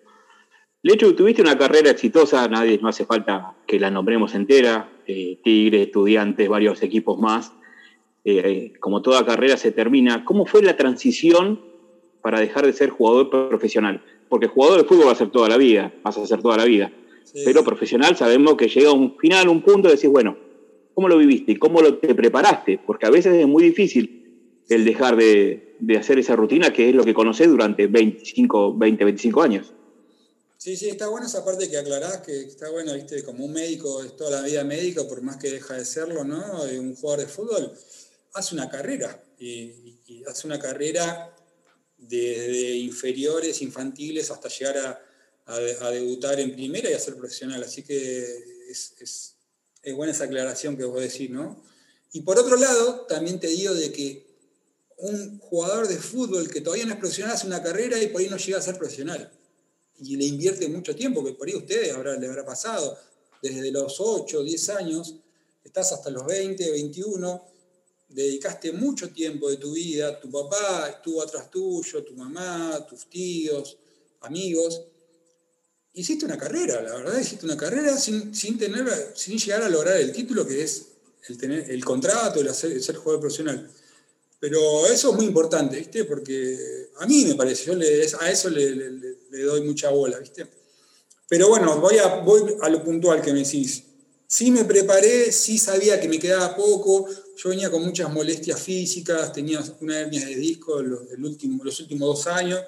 Lecho, 0.84 1.14
tuviste 1.14 1.42
una 1.42 1.58
carrera 1.58 1.92
exitosa, 1.92 2.48
nadie, 2.48 2.78
no 2.78 2.88
hace 2.88 3.06
falta 3.06 3.58
que 3.68 3.78
la 3.78 3.92
nombremos 3.92 4.36
entera, 4.36 4.93
eh, 5.08 5.40
Tigre, 5.44 5.84
Estudiantes, 5.84 6.50
varios 6.50 6.82
equipos 6.84 7.20
más. 7.20 7.54
Eh, 8.26 8.74
como 8.80 9.02
toda 9.02 9.26
carrera 9.26 9.58
se 9.58 9.72
termina, 9.72 10.24
¿cómo 10.26 10.46
fue 10.46 10.62
la 10.62 10.78
transición 10.78 11.60
para 12.22 12.40
dejar 12.40 12.66
de 12.66 12.74
ser 12.74 12.90
jugador 12.90 13.30
profesional? 13.50 14.02
Porque 14.30 14.48
jugador 14.48 14.82
de 14.82 14.88
fútbol 14.88 15.08
va 15.08 15.12
a 15.12 15.16
ser 15.16 15.30
toda 15.30 15.50
la 15.50 15.58
vida, 15.58 15.94
vas 16.04 16.18
a 16.18 16.26
ser 16.26 16.42
toda 16.42 16.58
la 16.58 16.66
vida. 16.66 16.92
Pero 17.46 17.64
profesional 17.64 18.16
sabemos 18.16 18.56
que 18.56 18.68
llega 18.68 18.92
un 18.92 19.18
final, 19.18 19.50
un 19.50 19.62
punto, 19.62 19.90
decís, 19.90 20.10
bueno, 20.10 20.38
¿cómo 20.94 21.08
lo 21.08 21.18
viviste? 21.18 21.58
¿Cómo 21.58 21.82
lo, 21.82 21.98
te 21.98 22.14
preparaste? 22.14 22.80
Porque 22.86 23.06
a 23.06 23.10
veces 23.10 23.36
es 23.36 23.48
muy 23.48 23.64
difícil 23.64 24.62
el 24.70 24.86
dejar 24.86 25.16
de, 25.16 25.76
de 25.80 25.98
hacer 25.98 26.20
esa 26.20 26.36
rutina 26.36 26.72
que 26.72 26.90
es 26.90 26.96
lo 26.96 27.04
que 27.04 27.14
conocés 27.14 27.50
durante 27.50 27.88
25, 27.88 28.78
20, 28.78 29.06
25 29.06 29.42
años. 29.42 29.74
Sí, 30.64 30.78
sí, 30.78 30.88
está 30.88 31.10
buena 31.10 31.28
esa 31.28 31.44
parte 31.44 31.70
que 31.70 31.78
aclarás, 31.78 32.22
que 32.22 32.44
está 32.44 32.70
bueno, 32.70 32.94
viste, 32.94 33.22
como 33.22 33.44
un 33.44 33.52
médico, 33.52 34.02
es 34.02 34.16
toda 34.16 34.40
la 34.40 34.48
vida 34.48 34.64
médico, 34.64 35.06
por 35.10 35.22
más 35.22 35.36
que 35.36 35.52
deja 35.52 35.74
de 35.74 35.84
serlo, 35.84 36.24
¿no? 36.24 36.64
Un 36.64 36.96
jugador 36.96 37.26
de 37.26 37.28
fútbol 37.30 37.78
hace 38.32 38.56
una 38.56 38.70
carrera, 38.70 39.22
y, 39.38 40.24
hace 40.26 40.48
una 40.48 40.58
carrera 40.58 41.36
desde 41.98 42.78
inferiores, 42.78 43.62
infantiles, 43.62 44.32
hasta 44.32 44.48
llegar 44.48 45.04
a, 45.48 45.90
debutar 45.90 46.40
en 46.40 46.54
primera 46.54 46.90
y 46.90 46.94
a 46.94 47.00
ser 47.00 47.16
profesional. 47.16 47.62
Así 47.62 47.84
que 47.84 48.22
es, 48.70 48.94
es, 49.02 49.36
buena 49.94 50.14
esa 50.14 50.24
aclaración 50.24 50.78
que 50.78 50.86
vos 50.86 51.02
decís, 51.02 51.30
¿no? 51.30 51.62
Y 52.14 52.22
por 52.22 52.40
otro 52.40 52.56
lado, 52.56 53.06
también 53.10 53.38
te 53.38 53.48
digo 53.48 53.74
de 53.74 53.92
que 53.92 54.26
un 54.96 55.40
jugador 55.40 55.90
de 55.90 55.98
fútbol 55.98 56.50
que 56.50 56.62
todavía 56.62 56.86
no 56.86 56.94
es 56.94 57.00
profesional 57.00 57.36
hace 57.36 57.48
una 57.48 57.62
carrera 57.62 58.02
y 58.02 58.08
por 58.08 58.22
ahí 58.22 58.30
no 58.30 58.38
llega 58.38 58.60
a 58.60 58.62
ser 58.62 58.78
profesional 58.78 59.30
y 60.00 60.16
le 60.16 60.26
invierte 60.26 60.68
mucho 60.68 60.96
tiempo, 60.96 61.24
que 61.24 61.34
por 61.34 61.48
ahí 61.48 61.54
a 61.54 61.58
ustedes 61.58 61.94
habrá, 61.94 62.16
le 62.18 62.28
habrá 62.28 62.46
pasado, 62.46 62.98
desde 63.42 63.72
los 63.72 64.00
8, 64.00 64.44
10 64.44 64.70
años, 64.70 65.16
estás 65.64 65.92
hasta 65.92 66.10
los 66.10 66.26
20, 66.26 66.72
21, 66.72 67.46
dedicaste 68.10 68.72
mucho 68.72 69.10
tiempo 69.12 69.50
de 69.50 69.58
tu 69.58 69.74
vida, 69.74 70.20
tu 70.20 70.30
papá 70.30 70.90
estuvo 70.90 71.22
atrás 71.22 71.50
tuyo, 71.50 72.04
tu 72.04 72.14
mamá, 72.16 72.86
tus 72.88 73.10
tíos, 73.10 73.78
amigos, 74.22 74.84
hiciste 75.94 76.26
una 76.26 76.38
carrera, 76.38 76.82
la 76.82 76.96
verdad, 76.96 77.20
hiciste 77.20 77.46
una 77.46 77.58
carrera 77.58 77.98
sin, 77.98 78.34
sin, 78.34 78.58
tener, 78.58 78.88
sin 79.16 79.38
llegar 79.38 79.64
a 79.64 79.70
lograr 79.70 79.98
el 79.98 80.12
título 80.12 80.48
que 80.48 80.64
es 80.64 80.88
el, 81.28 81.38
tener, 81.38 81.70
el 81.70 81.84
contrato, 81.84 82.40
el, 82.40 82.48
hacer, 82.48 82.82
ser 82.82 82.96
jugador 82.96 83.22
profesional. 83.22 83.70
Pero 84.40 84.88
eso 84.88 85.12
es 85.12 85.16
muy 85.16 85.26
importante, 85.26 85.78
¿viste? 85.78 86.04
Porque 86.04 86.90
a 86.98 87.06
mí 87.08 87.26
me 87.26 87.36
parece, 87.36 87.66
yo 87.66 87.74
a 88.20 88.30
eso 88.30 88.50
le 88.50 89.23
doy 89.42 89.62
mucha 89.62 89.90
bola, 89.90 90.20
¿viste? 90.20 90.48
Pero 91.28 91.50
bueno, 91.50 91.80
voy 91.80 91.98
a, 91.98 92.20
voy 92.20 92.56
a 92.62 92.70
lo 92.70 92.84
puntual 92.84 93.22
que 93.22 93.34
me 93.34 93.40
decís. 93.40 93.84
Sí 94.28 94.52
me 94.52 94.66
preparé, 94.66 95.32
sí 95.32 95.58
sabía 95.58 96.00
que 96.00 96.08
me 96.08 96.20
quedaba 96.20 96.56
poco, 96.56 97.08
yo 97.36 97.50
venía 97.50 97.70
con 97.70 97.84
muchas 97.84 98.12
molestias 98.12 98.62
físicas, 98.62 99.34
tenía 99.34 99.64
una 99.82 100.00
hernia 100.00 100.26
de 100.26 100.36
disco 100.36 100.82
los, 100.82 101.02
último, 101.18 101.64
los 101.64 101.80
últimos 101.80 102.08
dos 102.08 102.28
años 102.28 102.62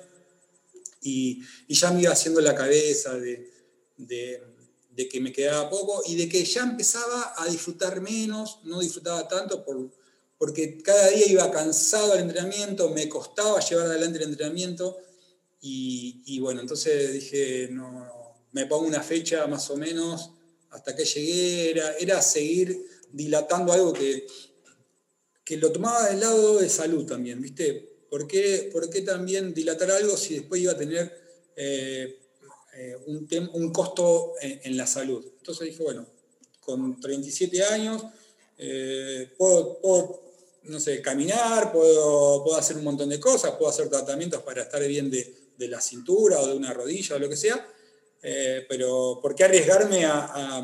y, 1.02 1.42
ya 1.68 1.92
me 1.92 2.02
iba 2.02 2.12
haciendo 2.12 2.42
la 2.42 2.56
cabeza 2.56 3.14
de, 3.14 3.52
de, 3.98 5.08
que 5.10 5.20
me 5.22 5.32
quedaba 5.32 5.70
poco 5.70 6.02
y 6.08 6.16
de 6.16 6.28
que 6.28 6.44
ya 6.44 6.64
empezaba 6.64 7.34
a 7.38 7.48
disfrutar 7.48 8.02
menos, 8.02 8.60
no 8.64 8.80
disfrutaba 8.80 9.28
tanto 9.28 9.64
por, 9.64 9.92
porque 10.38 10.82
cada 10.82 11.10
día 11.10 11.28
iba 11.28 11.52
cansado 11.52 12.14
al 12.14 12.20
entrenamiento, 12.20 12.90
me 12.90 13.08
costaba 13.08 13.60
llevar 13.60 13.88
adelante 13.88 14.18
el 14.18 14.30
entrenamiento 14.30 14.98
y, 15.68 16.40
bueno, 16.40 16.62
entonces 16.62 17.12
dije, 17.12 17.70
no, 17.72 18.08
me 18.52 18.68
pongo 18.68 18.86
una 18.86 19.02
fecha 19.02 19.48
más 19.48 19.68
o 19.72 19.78
menos 19.78 20.30
hasta 20.70 20.96
que 20.96 21.06
llegué, 21.06 21.72
era, 22.00 22.22
seguir 22.22 22.86
dilatando 23.12 23.74
algo 23.74 23.92
que, 23.92 24.28
que 25.44 25.58
lo 25.58 25.72
tomaba 25.72 26.10
del 26.10 26.20
lado 26.20 26.60
de 26.60 26.70
salud 26.70 27.06
también, 27.06 27.42
¿viste? 27.42 27.74
¿Por 28.12 28.28
qué, 28.28 28.72
también 29.04 29.56
dilatar 29.56 29.90
algo 29.90 30.16
si 30.16 30.36
después 30.36 30.62
iba 30.62 30.74
a 30.74 30.78
tener 30.78 31.12
eh, 31.56 32.20
eh, 32.76 32.98
un, 33.08 33.28
un, 33.54 33.74
costo 33.74 34.34
en, 34.42 34.78
la 34.78 34.86
salud? 34.86 35.26
Entonces 35.38 35.70
dije, 35.70 35.82
bueno, 35.82 36.06
con 36.60 37.00
37 37.00 37.64
años 37.64 38.04
eh, 38.60 39.34
puedo, 39.36 39.80
no 40.64 40.80
sé, 40.80 41.02
caminar, 41.02 41.72
puedo, 41.72 42.44
puedo 42.44 42.56
hacer 42.56 42.78
un 42.78 42.84
montón 42.84 43.10
de 43.10 43.20
cosas, 43.20 43.56
puedo 43.58 43.72
hacer 43.72 43.90
tratamientos 43.90 44.44
para 44.44 44.62
estar 44.62 44.86
bien 44.88 45.10
de, 45.10 45.45
la 45.58 45.82
cintura 45.82 46.40
o 46.40 46.48
de 46.48 46.54
una 46.54 46.74
rodilla 46.74 47.16
o 47.16 47.20
lo 47.20 47.30
que 47.30 47.38
sea, 47.38 47.68
pero 48.68 49.20
¿por 49.22 49.36
qué 49.36 49.44
arriesgarme 49.44 50.06
a, 50.06 50.62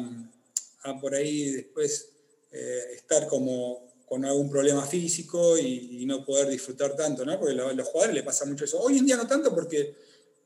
por 0.99 1.13
ahí 1.13 1.51
después 1.51 2.09
estar 2.51 3.27
como 3.27 3.91
con 4.11 4.25
algún 4.25 4.49
problema 4.49 4.85
físico 4.85 5.57
y, 5.57 6.05
no 6.05 6.25
poder 6.25 6.49
disfrutar 6.49 6.97
tanto, 6.97 7.23
¿no? 7.23 7.39
Porque 7.39 7.57
a 7.57 7.71
los 7.71 7.87
jugadores 7.87 8.15
les 8.15 8.25
pasa 8.25 8.43
mucho 8.43 8.65
eso. 8.65 8.77
Hoy 8.81 8.97
en 8.97 9.05
día 9.05 9.15
no 9.15 9.25
tanto 9.25 9.55
porque, 9.55 9.95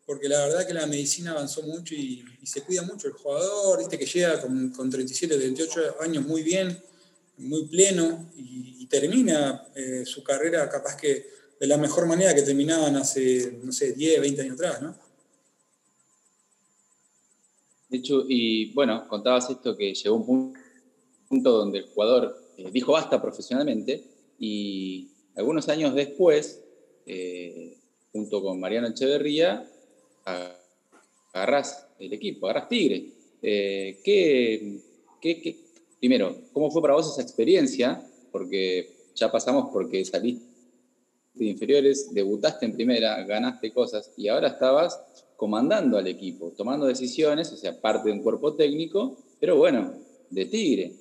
porque 0.05 0.29
la 0.29 0.45
verdad 0.45 0.67
que 0.67 0.73
la 0.75 0.85
medicina 0.85 1.31
avanzó 1.31 1.63
mucho 1.63 1.95
y, 1.95 2.23
se 2.43 2.61
cuida 2.61 2.83
mucho 2.83 3.07
el 3.07 3.13
jugador, 3.13 3.79
viste 3.79 3.97
que 3.97 4.05
llega 4.05 4.39
con, 4.39 4.69
con 4.69 4.91
37, 4.91 5.35
38 5.35 5.95
años 6.01 6.23
muy 6.27 6.43
bien, 6.43 6.79
muy 7.37 7.65
pleno 7.65 8.31
y, 8.35 8.85
termina 8.85 9.67
eh, 9.73 10.03
su 10.05 10.23
carrera 10.23 10.69
capaz 10.69 10.95
que 10.95 11.27
de 11.59 11.67
la 11.67 11.77
mejor 11.77 12.05
manera 12.07 12.33
que 12.35 12.41
terminaban 12.41 12.95
hace, 12.95 13.59
no 13.63 13.71
sé, 13.71 13.93
10, 13.93 14.21
20 14.21 14.41
años 14.41 14.55
atrás, 14.55 14.81
¿no? 14.81 14.95
De 17.89 17.97
hecho, 17.97 18.25
y 18.27 18.73
bueno, 18.73 19.07
contabas 19.07 19.49
esto 19.49 19.77
que 19.77 19.93
llegó 19.93 20.15
un 20.15 20.53
punto 21.29 21.51
donde 21.51 21.79
el 21.79 21.85
jugador 21.85 22.35
eh, 22.57 22.69
dijo 22.71 22.91
basta 22.91 23.21
profesionalmente 23.21 24.03
y 24.39 25.09
algunos 25.35 25.69
años 25.69 25.93
después, 25.93 26.61
eh, 27.05 27.77
junto 28.11 28.41
con 28.41 28.59
Mariano 28.59 28.87
Echeverría, 28.87 29.69
agarrás 31.33 31.87
el 31.99 32.13
equipo, 32.13 32.47
agarrás 32.47 32.69
Tigre. 32.69 33.11
Eh, 33.41 33.99
¿qué, 34.03 34.79
primero, 35.99 36.35
¿cómo 36.51 36.71
fue 36.71 36.81
para 36.81 36.95
vos 36.95 37.11
esa 37.11 37.21
experiencia? 37.21 38.01
Porque 38.31 38.95
ya 39.13 39.31
pasamos 39.31 39.69
porque 39.71 40.03
saliste 40.03 40.54
de 41.35 41.45
inferiores, 41.45 42.13
debutaste 42.13 42.65
en 42.65 42.73
primera, 42.73 43.23
ganaste 43.23 43.71
cosas 43.71 44.11
y 44.17 44.27
ahora 44.27 44.49
estabas 44.49 44.99
comandando 45.35 45.97
al 45.97 46.07
equipo, 46.07 46.53
tomando 46.55 46.85
decisiones, 46.85 47.51
o 47.51 47.57
sea, 47.57 47.79
parte 47.79 48.09
de 48.09 48.15
un 48.15 48.23
cuerpo 48.23 48.53
técnico, 48.53 49.17
pero 49.39 49.57
bueno, 49.57 49.93
de 50.29 50.45
Tigre. 50.45 50.93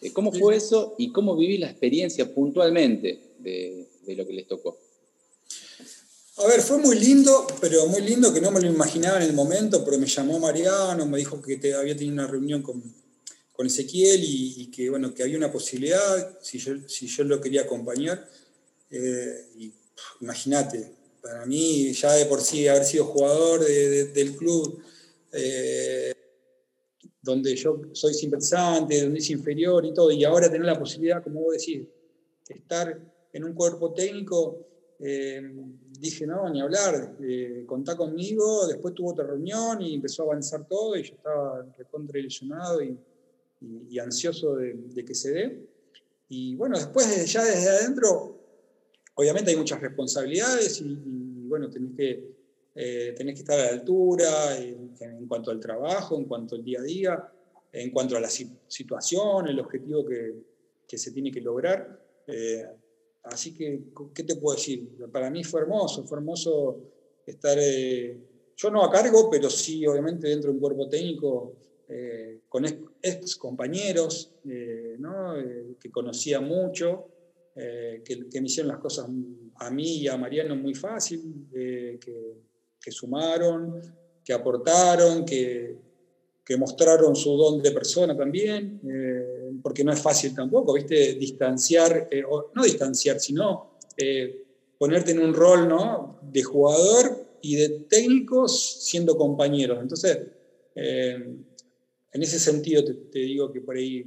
Eh, 0.00 0.12
¿Cómo 0.12 0.32
fue 0.32 0.56
eso 0.56 0.94
y 0.98 1.10
cómo 1.10 1.36
viví 1.36 1.58
la 1.58 1.70
experiencia 1.70 2.32
puntualmente 2.32 3.34
de, 3.38 3.88
lo 4.16 4.26
que 4.26 4.32
les 4.32 4.46
tocó? 4.46 4.78
A 6.38 6.46
ver, 6.46 6.60
fue 6.60 6.78
muy 6.78 6.98
lindo, 6.98 7.46
pero 7.60 7.86
muy 7.86 8.02
lindo 8.02 8.32
que 8.32 8.42
no 8.42 8.50
me 8.50 8.60
lo 8.60 8.66
imaginaba 8.66 9.16
en 9.16 9.22
el 9.22 9.32
momento, 9.32 9.84
pero 9.84 9.98
me 9.98 10.06
llamó 10.06 10.38
Mariano, 10.38 11.06
me 11.06 11.18
dijo 11.18 11.40
que 11.40 11.58
había 11.74 11.96
tenido 11.96 12.12
una 12.12 12.26
reunión 12.26 12.62
con, 12.62 12.82
Ezequiel 13.58 14.20
y, 14.22 14.66
que, 14.66 14.90
bueno, 14.90 15.14
que 15.14 15.22
había 15.22 15.38
una 15.38 15.50
posibilidad, 15.50 16.38
si 16.42 16.58
yo, 16.58 16.74
si 16.86 17.06
yo 17.06 17.24
lo 17.24 17.40
quería 17.40 17.62
acompañar. 17.62 18.28
Eh, 18.90 19.72
imagínate, 20.20 20.92
para 21.20 21.44
mí 21.44 21.92
ya 21.92 22.12
de 22.12 22.26
por 22.26 22.40
sí 22.40 22.68
haber 22.68 22.84
sido 22.84 23.06
jugador 23.06 23.64
del 23.64 24.36
club, 24.36 24.80
eh, 25.32 26.14
donde 27.20 27.56
yo 27.56 27.82
soy 27.92 28.14
simpatizante, 28.14 29.02
donde 29.02 29.18
es 29.18 29.30
inferior 29.30 29.84
y 29.84 29.92
todo, 29.92 30.12
y 30.12 30.22
ahora 30.24 30.48
tener 30.48 30.66
la 30.66 30.78
posibilidad, 30.78 31.22
como 31.22 31.40
vos 31.40 31.56
decís, 31.58 31.86
de 32.48 32.54
estar 32.54 32.98
en 33.32 33.44
un 33.44 33.52
cuerpo 33.54 33.92
técnico, 33.92 34.66
eh, 34.98 35.42
dije, 35.98 36.26
no, 36.26 36.48
ni 36.48 36.60
hablar, 36.60 37.16
eh, 37.20 37.64
contá 37.66 37.96
conmigo, 37.96 38.66
después 38.66 38.94
tuvo 38.94 39.10
otra 39.10 39.26
reunión 39.26 39.82
y 39.82 39.94
empezó 39.94 40.22
a 40.22 40.26
avanzar 40.26 40.66
todo 40.66 40.96
y 40.96 41.02
yo 41.02 41.14
estaba 41.14 41.66
recontra 41.76 42.18
ilusionado 42.18 42.82
y, 42.82 42.98
ansioso 43.98 44.54
de, 44.56 45.04
que 45.04 45.14
se 45.14 45.32
dé. 45.32 45.66
Y 46.28 46.54
bueno, 46.54 46.78
después 46.78 47.32
ya 47.32 47.44
desde 47.44 47.68
adentro, 47.68 48.35
obviamente 49.16 49.50
hay 49.50 49.56
muchas 49.56 49.80
responsabilidades 49.80 50.80
y, 50.80 50.84
y 50.84 51.48
bueno, 51.48 51.68
tenés 51.68 51.96
que 51.96 52.36
eh, 52.78 53.14
tenés 53.16 53.36
que 53.36 53.40
estar 53.40 53.58
a 53.58 53.64
la 53.64 53.70
altura 53.70 54.58
en, 54.58 55.26
cuanto 55.26 55.50
al 55.50 55.58
trabajo, 55.58 56.18
en 56.18 56.26
cuanto 56.26 56.56
al 56.56 56.62
día 56.62 56.78
a 56.80 56.82
día, 56.82 57.32
en 57.72 57.90
cuanto 57.90 58.18
a 58.18 58.20
la 58.20 58.28
situación, 58.28 59.48
el 59.48 59.58
objetivo 59.58 60.04
que, 60.04 60.98
se 60.98 61.10
tiene 61.10 61.32
que 61.32 61.40
lograr. 61.40 61.98
Eh, 62.26 62.66
así 63.22 63.54
que, 63.54 63.80
¿qué 64.12 64.24
te 64.24 64.36
puedo 64.36 64.56
decir? 64.56 64.86
Para 65.10 65.30
mí 65.30 65.42
fue 65.42 65.62
hermoso, 65.62 66.04
fue 66.04 66.18
hermoso 66.18 66.78
estar, 67.24 67.56
eh, 67.58 68.18
yo 68.54 68.70
no 68.70 68.84
a 68.84 68.90
cargo, 68.90 69.30
pero 69.30 69.48
sí 69.48 69.86
obviamente 69.86 70.28
dentro 70.28 70.50
de 70.50 70.56
un 70.56 70.60
cuerpo 70.60 70.86
técnico 70.86 71.56
con 72.48 72.64
ex, 73.00 73.36
compañeros 73.36 74.34
que 74.44 75.90
conocía 75.90 76.40
mucho. 76.40 77.06
Que, 77.56 78.40
me 78.40 78.46
hicieron 78.46 78.72
las 78.72 78.80
cosas 78.80 79.06
a 79.56 79.70
mí 79.70 79.98
y 79.98 80.08
a 80.08 80.16
Mariano 80.16 80.54
muy 80.56 80.74
fácil, 80.74 81.46
que, 81.50 81.98
que 82.86 82.92
sumaron, 82.92 83.82
que 84.26 84.32
aportaron, 84.32 85.24
que, 85.24 85.78
mostraron 86.58 87.14
su 87.16 87.36
don 87.36 87.62
de 87.62 87.70
persona 87.72 88.16
también, 88.16 88.80
eh, 88.88 89.50
porque 89.62 89.82
no 89.82 89.92
es 89.92 90.00
fácil 90.00 90.34
tampoco, 90.34 90.72
¿viste? 90.72 91.14
Distanciar, 91.14 92.08
eh, 92.10 92.22
no 92.54 92.62
distanciar, 92.62 93.18
sino 93.20 93.78
eh, 93.96 94.44
ponerte 94.78 95.12
en 95.12 95.20
un 95.20 95.34
rol 95.34 95.68
¿no? 95.68 96.20
de 96.22 96.42
jugador 96.42 97.24
y 97.40 97.56
de 97.56 97.68
técnicos 97.88 98.84
siendo 98.84 99.16
compañeros. 99.16 99.78
Entonces, 99.80 100.18
en 100.74 101.46
ese 102.12 102.38
sentido 102.38 102.84
te, 102.84 103.18
digo 103.18 103.50
que 103.50 103.60
por 103.60 103.76
ahí 103.76 104.04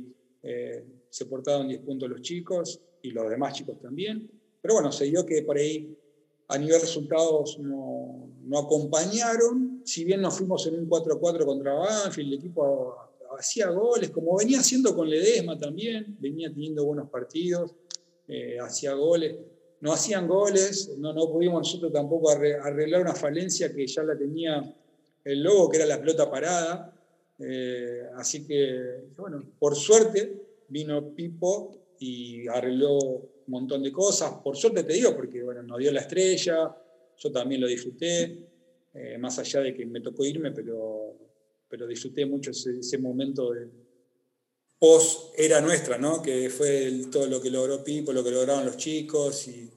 se 1.10 1.25
portaron 1.25 1.68
10 1.68 1.82
puntos 1.82 2.10
los 2.10 2.22
chicos 2.22 2.79
y 3.01 3.12
los 3.12 3.29
demás 3.29 3.53
chicos 3.53 3.79
también. 3.82 4.29
Pero 4.62 4.75
bueno, 4.75 4.91
se 4.91 5.06
dio 5.06 5.25
que 5.25 5.41
por 5.44 5.58
ahí 5.58 5.98
a 6.48 6.58
nivel 6.58 6.82
resultados 6.82 7.60
no, 7.60 8.29
acompañaron, 8.58 9.82
si 9.86 10.03
bien 10.03 10.22
nos 10.22 10.38
fuimos 10.38 10.65
en 10.68 10.79
un 10.79 10.89
4-4 10.89 11.46
contra 11.46 11.74
Banfield, 11.74 12.34
el 12.34 12.39
equipo 12.39 12.96
hacía 13.38 13.70
goles, 13.70 14.10
como 14.10 14.38
venía 14.38 14.60
haciendo 14.60 14.96
con 14.96 15.10
Ledesma 15.10 15.58
también, 15.58 16.18
venía 16.20 16.50
teniendo 16.50 16.84
buenos 16.84 17.10
partidos, 17.10 17.75
eh, 18.27 18.58
hacía 18.60 18.94
goles, 18.94 19.36
no 19.82 19.94
hacían 19.94 20.27
goles, 20.27 20.96
no, 20.98 21.13
no 21.13 21.32
pudimos 21.32 21.60
nosotros 21.60 21.94
tampoco 21.94 22.32
arreglar 22.32 23.01
una 23.01 23.13
falencia 23.13 23.74
que 23.74 23.86
ya 23.86 24.03
la 24.03 24.18
tenía 24.18 24.75
el 25.24 25.44
Lobo, 25.44 25.70
que 25.70 25.77
era 25.77 25.86
la 25.86 26.00
pelota 26.00 26.29
parada, 26.29 26.94
eh, 27.38 28.03
así 28.15 28.46
que, 28.46 29.06
bueno, 29.15 29.44
por 29.60 29.75
suerte 29.75 30.41
vino 30.68 31.13
Pipo 31.13 31.72
y 32.00 32.48
arregló 32.48 32.98
un 32.98 33.29
montón 33.48 33.84
de 33.84 33.91
cosas. 33.91 34.34
Por 34.44 34.56
suerte 34.56 34.84
te 34.84 34.94
digo, 34.94 35.15
porque 35.15 35.44
bueno, 35.44 35.62
nos 35.63 35.77
dio 35.79 35.91
la 35.91 36.01
estrella, 36.01 36.75
yo 37.18 37.32
también 37.32 37.62
lo 37.62 37.68
disfruté, 37.68 38.48
eh, 38.94 39.18
más 39.18 39.38
allá 39.39 39.62
de 39.62 39.74
que 39.74 39.86
me 39.86 40.01
tocó 40.01 40.24
irme, 40.25 40.51
pero, 40.51 41.15
pero 41.68 41.86
disfruté 41.86 42.25
mucho 42.25 42.51
ese, 42.51 42.98
momento 42.98 43.51
de 43.51 43.68
post 44.79 45.34
era 45.38 45.60
nuestra, 45.60 45.98
¿no? 45.98 46.22
que 46.22 46.50
fue 46.50 47.03
todo 47.12 47.27
lo 47.27 47.41
que 47.41 47.50
logró 47.50 47.84
Pipo, 47.84 48.13
lo 48.13 48.24
que 48.24 48.32
lograron 48.32 48.65
los 48.65 48.77
chicos 48.77 49.48
y, 49.48 49.74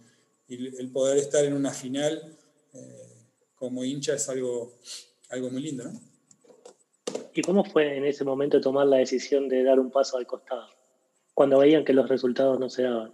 el 0.49 0.91
poder 0.91 1.17
estar 1.17 1.43
en 1.47 1.55
una 1.55 1.71
final 1.71 2.37
eh, 2.75 3.27
como 3.55 3.83
hincha 3.83 4.17
es 4.17 4.29
algo, 4.29 4.77
algo 5.31 5.49
muy 5.49 5.63
lindo. 5.63 5.85
¿no? 5.85 5.99
¿Y 7.35 7.41
cómo 7.41 7.65
fue 7.65 7.97
en 7.97 8.05
ese 8.05 8.23
momento 8.23 8.61
tomar 8.61 8.87
la 8.87 8.99
decisión 8.99 9.49
de 9.49 9.65
dar 9.65 9.81
un 9.81 9.91
paso 9.91 10.19
al 10.19 10.27
costado? 10.27 10.69
Cuando 11.35 11.59
veían 11.59 11.85
que 11.85 11.93
los 11.93 12.09
resultados 12.09 12.59
no 12.59 12.69
se 12.69 12.83
daban. 12.83 13.13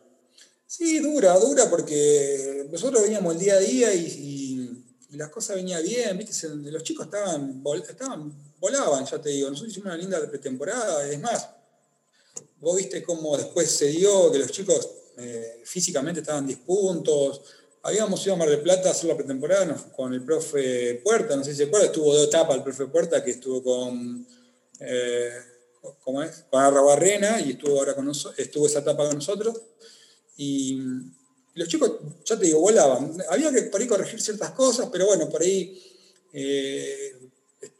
Sí, 0.69 0.99
dura, 0.99 1.39
dura, 1.39 1.71
porque 1.71 2.67
nosotros 2.71 3.03
veníamos 3.03 3.33
el 3.35 3.41
día 3.41 3.55
a 3.55 3.59
día 3.59 3.95
y, 3.95 4.85
las 5.13 5.31
cosas 5.31 5.57
venían 5.57 5.83
bien, 5.83 6.19
¿viste? 6.19 6.47
los 6.71 6.83
chicos 6.83 7.07
estaban, 7.07 7.63
estaban, 7.89 8.31
volaban, 8.61 9.07
ya 9.07 9.19
te 9.19 9.31
digo, 9.31 9.49
nosotros 9.49 9.73
hicimos 9.73 9.87
una 9.87 9.97
linda 9.97 10.21
pretemporada, 10.29 11.11
es 11.11 11.19
más, 11.19 11.49
vos 12.61 12.77
viste 12.77 13.03
cómo 13.03 13.35
después 13.39 13.71
se 13.71 13.87
dio 13.87 14.31
que 14.31 14.39
los 14.39 14.53
chicos 14.53 14.87
eh, 15.17 15.63
físicamente 15.65 16.21
estaban 16.21 16.47
10 16.47 16.59
puntos, 16.59 17.41
habíamos 17.83 18.23
ido 18.27 18.35
a 18.35 18.37
Mar 18.37 18.51
del 18.51 18.61
Plata 18.61 18.91
a 18.91 18.93
hacer 18.93 19.09
la 19.09 19.17
pretemporada 19.17 19.75
con 19.97 20.13
el 20.13 20.23
profe 20.23 21.01
Puerta, 21.03 21.35
no 21.35 21.43
sé 21.43 21.53
si 21.53 21.57
se 21.57 21.65
acuerda, 21.65 21.87
estuvo 21.87 22.15
dos 22.15 22.29
etapas 22.29 22.59
el 22.59 22.63
profe 22.63 22.87
Puerta, 22.87 23.25
que 23.25 23.31
estuvo 23.31 23.63
con... 23.63 24.27
Eh, 24.81 25.33
¿cómo 26.03 26.23
es? 26.23 26.45
Con 26.51 26.63
Arrabarrena 26.63 27.41
y 27.41 27.53
estuvo 27.53 27.79
ahora 27.79 27.95
con 27.95 28.07
nosotros, 28.07 28.39
estuvo 28.39 28.67
esa 28.67 28.81
etapa 28.81 29.07
con 29.07 29.17
nosotros 29.17 29.61
Y 30.37 30.81
los 31.55 31.69
chicos, 31.69 31.93
ya 32.25 32.39
te 32.39 32.47
digo, 32.47 32.61
volaban. 32.61 33.17
Había 33.29 33.51
que 33.53 33.63
por 33.63 33.81
ahí 33.81 33.87
corregir 33.87 34.21
ciertas 34.21 34.53
cosas, 34.53 34.89
pero 34.93 35.07
bueno, 35.07 35.29
por 35.29 35.43
ahí 35.43 35.83
eh, 36.33 37.17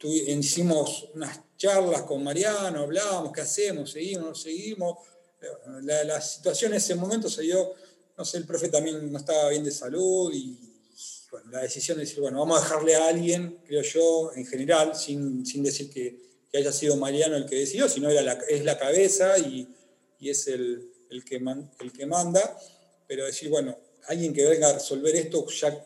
hicimos 0.03 1.09
unas 1.13 1.39
charlas 1.57 2.01
con 2.01 2.23
Mariano, 2.23 2.81
hablábamos, 2.81 3.31
qué 3.31 3.41
hacemos, 3.41 3.91
seguimos, 3.91 4.27
no 4.27 4.35
seguimos. 4.35 4.97
La, 5.83 6.03
la, 6.03 6.19
situación 6.19 6.73
en 6.73 6.77
ese 6.77 6.95
momento 6.95 7.29
se 7.29 7.43
dio, 7.43 7.73
no 8.17 8.25
sé, 8.25 8.39
el 8.39 8.45
profe 8.45 8.67
también 8.67 9.09
no 9.09 9.17
estaba 9.17 9.49
bien 9.49 9.63
de 9.63 9.71
salud 9.71 10.33
y 10.33 10.57
bueno, 11.31 11.51
la 11.51 11.61
decisión 11.61 11.97
de 11.97 12.03
decir, 12.03 12.19
bueno, 12.19 12.39
vamos 12.39 12.59
a 12.59 12.63
dejarle 12.63 12.95
a 12.95 13.07
alguien, 13.07 13.59
creo 13.65 13.81
yo, 13.81 14.31
en 14.35 14.45
general, 14.45 14.95
sin, 14.95 15.45
sin 15.45 15.63
decir 15.63 15.89
que, 15.89 16.28
que, 16.51 16.57
haya 16.57 16.71
sido 16.71 16.95
Mariano 16.95 17.35
el 17.35 17.45
que 17.45 17.55
decidió, 17.55 17.87
sino 17.87 18.09
era 18.09 18.21
la, 18.21 18.33
es 18.47 18.63
la 18.63 18.77
cabeza 18.77 19.37
y, 19.37 19.67
es 20.21 20.47
el, 20.47 20.91
el, 21.09 21.23
que 21.23 21.39
manda, 21.39 22.57
pero 23.07 23.25
decir, 23.25 23.49
bueno, 23.49 23.77
alguien 24.07 24.33
que 24.33 24.45
venga 24.47 24.69
a 24.69 24.73
resolver 24.73 25.15
esto, 25.15 25.45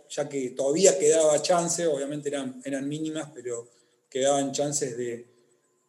ya, 0.10 0.30
que 0.30 0.52
todavía 0.52 0.98
quedaba 0.98 1.42
chance, 1.42 1.86
obviamente 1.86 2.30
eran, 2.30 2.88
mínimas, 2.88 3.30
pero 3.34 3.70
quedaban 4.10 4.52
chances 4.52 4.98
de, 4.98 5.28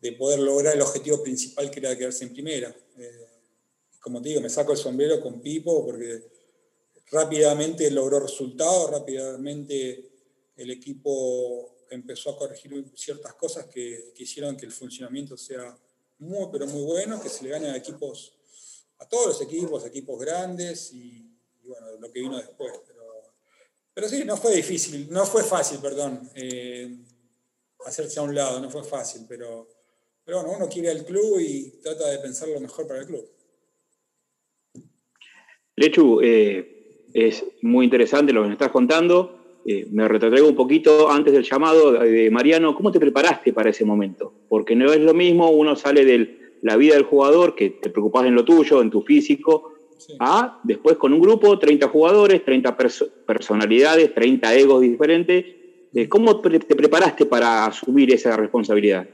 de 0.01 0.13
poder 0.13 0.41
lograr 0.41 0.75
el 0.75 0.83
objetivo 0.83 1.23
principal 1.23 1.71
que 1.71 1.81
era 1.81 1.97
quedarse 1.97 2.25
en 2.25 2.33
primera. 2.33 2.75
Eh, 2.99 3.27
como 4.01 4.21
te 4.21 4.31
digo, 4.31 4.41
me 4.41 4.51
saco 4.51 4.73
el 4.73 4.79
sombrero 4.79 5.21
con 5.21 5.41
Pipo 5.41 5.85
porque 5.85 6.23
rápidamente 7.11 7.91
logró 7.91 8.21
resultados, 8.21 8.91
rápidamente 8.91 10.11
el 10.57 10.71
equipo 10.71 11.74
empezó 11.91 12.31
a 12.31 12.39
corregir 12.39 12.85
ciertas 12.95 13.35
cosas 13.35 13.67
que, 13.67 14.13
que, 14.15 14.23
hicieron 14.23 14.57
que 14.57 14.67
el 14.67 14.73
funcionamiento 14.73 15.37
sea 15.37 15.77
muy, 16.19 16.49
pero 16.53 16.67
muy 16.67 16.83
bueno, 16.83 17.21
que 17.21 17.29
se 17.29 17.45
le 17.45 17.51
gane 17.51 17.69
a 17.71 17.77
equipos, 17.77 18.37
a 18.99 19.09
todos 19.09 19.27
los 19.29 19.43
equipos, 19.43 19.85
equipos 19.87 20.19
grandes 20.19 20.93
y, 20.93 21.31
bueno, 21.65 21.87
lo 21.99 22.11
que 22.11 22.21
vino 22.21 22.37
después. 22.37 22.73
Pero, 22.87 23.03
pero, 23.93 24.09
sí, 24.09 24.25
no 24.25 24.37
fue 24.37 24.55
difícil, 24.55 25.09
no 25.11 25.25
fue 25.27 25.43
fácil, 25.43 25.79
perdón, 25.79 26.31
eh, 26.35 26.97
hacerse 27.87 28.21
a 28.21 28.23
un 28.23 28.35
lado, 28.35 28.61
no 28.61 28.71
fue 28.71 28.85
fácil, 28.85 29.27
pero, 29.29 29.69
pero 30.25 30.43
bueno, 30.43 30.57
uno 30.57 30.69
quiere 30.69 30.91
al 30.91 31.05
club 31.05 31.39
y 31.41 31.81
trata 31.83 32.09
de 32.09 32.19
pensar 32.19 32.49
lo 32.49 32.61
mejor 32.61 32.87
para 32.87 33.01
el 33.01 33.07
club. 33.07 33.31
Lechu, 35.77 36.21
eh, 36.23 37.05
es 37.13 37.45
muy 37.63 37.85
interesante 37.85 38.33
lo 38.33 38.43
que 38.43 38.49
nos 38.49 38.55
estás 38.55 38.71
contando. 38.71 39.44
Eh, 39.67 39.87
me 39.91 40.07
retrotraigo 40.07 40.49
un 40.49 40.55
poquito 40.55 41.11
antes 41.11 41.33
del 41.33 41.43
llamado 41.43 41.93
de 41.93 42.31
Mariano. 42.31 42.75
¿Cómo 42.75 42.93
te 42.93 43.01
preparaste 43.01 43.53
para 43.53 43.71
ese 43.71 43.85
momento? 43.85 44.33
Porque 44.49 44.77
no 44.77 44.93
es 44.93 45.01
lo 45.01 45.15
mismo, 45.15 45.51
uno 45.51 45.75
sale 45.75 46.05
de 46.05 46.57
la 46.63 46.77
vida 46.77 46.95
del 46.95 47.05
jugador, 47.05 47.55
que 47.55 47.71
te 47.71 47.91
preocupas 47.91 48.27
en 48.27 48.35
lo 48.35 48.45
tuyo, 48.45 48.83
en 48.83 48.91
tu 48.91 49.03
físico, 49.03 49.73
sí. 49.97 50.15
a 50.21 50.61
después 50.65 50.97
con 50.97 51.13
un 51.13 51.21
grupo, 51.21 51.59
30 51.59 51.89
jugadores, 51.89 52.45
30 52.45 52.77
perso 52.77 53.09
personalidades, 53.27 54.15
30 54.15 54.55
egos 54.55 54.83
diferentes. 54.83 55.45
Eh, 55.95 56.09
¿Cómo 56.09 56.41
te 56.41 56.59
preparaste 56.61 57.25
para 57.25 57.67
asumir 57.67 58.13
esa 58.13 58.37
responsabilidad? 58.37 59.07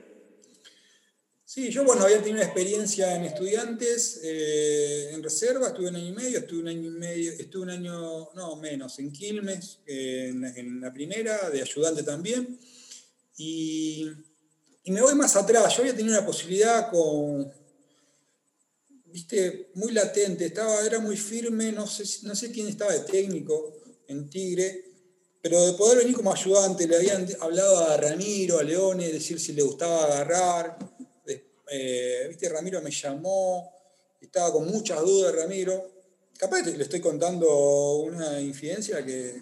Sí, 1.53 1.69
yo 1.69 1.85
bueno, 1.85 2.05
había 2.05 2.19
tenido 2.19 2.37
una 2.37 2.45
experiencia 2.45 3.17
en 3.17 3.25
estudiantes, 3.25 4.21
eh, 4.23 5.11
en 5.11 5.21
reserva, 5.21 5.67
estuve 5.67 5.89
un 5.89 5.97
año 5.97 6.07
y 6.07 6.13
medio, 6.13 6.39
estuve 6.39 6.61
un 6.61 6.69
año 6.69 6.87
y 6.87 6.91
medio, 6.93 7.33
estuve 7.33 7.65
un 7.65 7.71
año, 7.71 8.31
no, 8.37 8.55
menos, 8.55 8.97
en 9.01 9.11
Quilmes, 9.11 9.81
eh, 9.85 10.29
en, 10.29 10.81
la 10.81 10.93
primera, 10.93 11.51
de 11.51 11.61
ayudante 11.61 12.05
también. 12.05 12.57
Y, 13.37 14.07
y, 14.85 14.93
me 14.93 15.03
voy 15.03 15.17
más 15.17 15.35
atrás, 15.35 15.75
yo 15.75 15.83
había 15.83 15.97
tenido 15.97 16.17
una 16.17 16.25
posibilidad 16.25 16.89
con, 16.89 17.53
viste, 19.07 19.73
muy 19.75 19.91
latente, 19.91 20.47
estaba, 20.47 20.87
era 20.87 21.01
muy 21.01 21.17
firme, 21.17 21.73
no 21.73 21.89
sé, 21.89 22.05
no 22.29 22.37
sé 22.37 22.53
quién 22.53 22.69
estaba 22.69 22.93
de 22.93 23.01
técnico 23.01 23.75
en 24.07 24.31
Tigre, 24.31 24.85
pero 25.43 25.67
de 25.67 25.73
poder 25.73 25.99
venir 25.99 26.15
como 26.15 26.33
ayudante, 26.33 26.87
le 26.87 26.95
habían 26.95 27.27
hablado 27.41 27.89
a 27.89 27.97
Ramiro, 27.97 28.61
a 28.61 28.63
Leone, 28.63 29.09
decir 29.09 29.41
si 29.41 29.53
le 29.53 29.63
gustaba 29.63 30.05
agarrar 30.05 30.90
eh, 31.71 32.27
viste, 32.29 32.49
Ramiro 32.49 32.81
me 32.83 32.91
llamó, 32.91 33.73
estaba 34.21 34.53
con 34.53 34.67
muchas 34.67 35.01
dudas 35.01 35.35
Ramiro. 35.35 35.91
Capaz 36.37 36.63
le 36.63 36.83
estoy 36.83 37.01
contando 37.01 37.97
una 37.97 38.41
infidencia 38.41 39.05
que, 39.05 39.41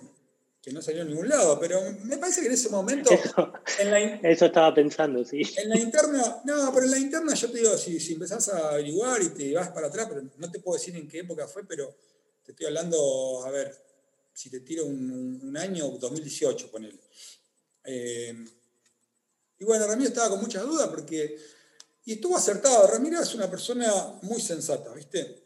que, 0.60 0.72
no 0.72 0.82
salió 0.82 1.02
a 1.02 1.04
ningún 1.04 1.28
lado, 1.28 1.58
pero 1.60 1.80
me 2.02 2.18
parece 2.18 2.40
que 2.40 2.48
en 2.48 2.54
ese 2.54 2.68
momento... 2.70 3.10
Eso, 3.12 3.52
en 3.78 3.90
la, 3.90 4.00
eso 4.00 4.46
estaba 4.46 4.74
pensando, 4.74 5.24
sí. 5.24 5.42
En 5.56 5.68
la 5.68 5.78
interna, 5.78 6.42
no, 6.44 6.72
pero 6.74 6.86
en 6.86 6.90
la 6.90 6.98
interna 6.98 7.34
yo 7.34 7.50
te 7.50 7.58
digo, 7.58 7.76
si, 7.78 8.00
si 8.00 8.14
empezás 8.14 8.48
a 8.48 8.70
averiguar 8.70 9.22
y 9.22 9.28
te 9.28 9.54
vas 9.54 9.68
para 9.70 9.86
atrás, 9.86 10.06
pero 10.08 10.22
no 10.36 10.50
te 10.50 10.58
puedo 10.58 10.76
decir 10.76 10.96
en 10.96 11.08
qué 11.08 11.20
época 11.20 11.46
fue, 11.46 11.64
pero 11.64 11.94
te 12.44 12.50
estoy 12.50 12.66
hablando, 12.66 13.44
a 13.46 13.50
ver, 13.50 13.72
si 14.32 14.50
te 14.50 14.60
tiro 14.60 14.84
un, 14.84 15.40
un 15.42 15.56
año, 15.56 15.88
2018, 15.88 16.70
ponele. 16.70 16.98
Eh, 17.84 18.34
y 19.60 19.64
bueno, 19.64 19.86
Ramiro 19.86 20.08
estaba 20.08 20.30
con 20.30 20.40
muchas 20.40 20.62
dudas 20.62 20.88
porque 20.88 21.36
y 22.08 22.12
estuvo 22.12 22.38
acertado. 22.38 22.86
Ramiro 22.86 23.20
es 23.20 23.34
una 23.34 23.50
persona 23.50 23.92
muy 24.22 24.40
sensata, 24.40 24.94
¿viste? 24.94 25.42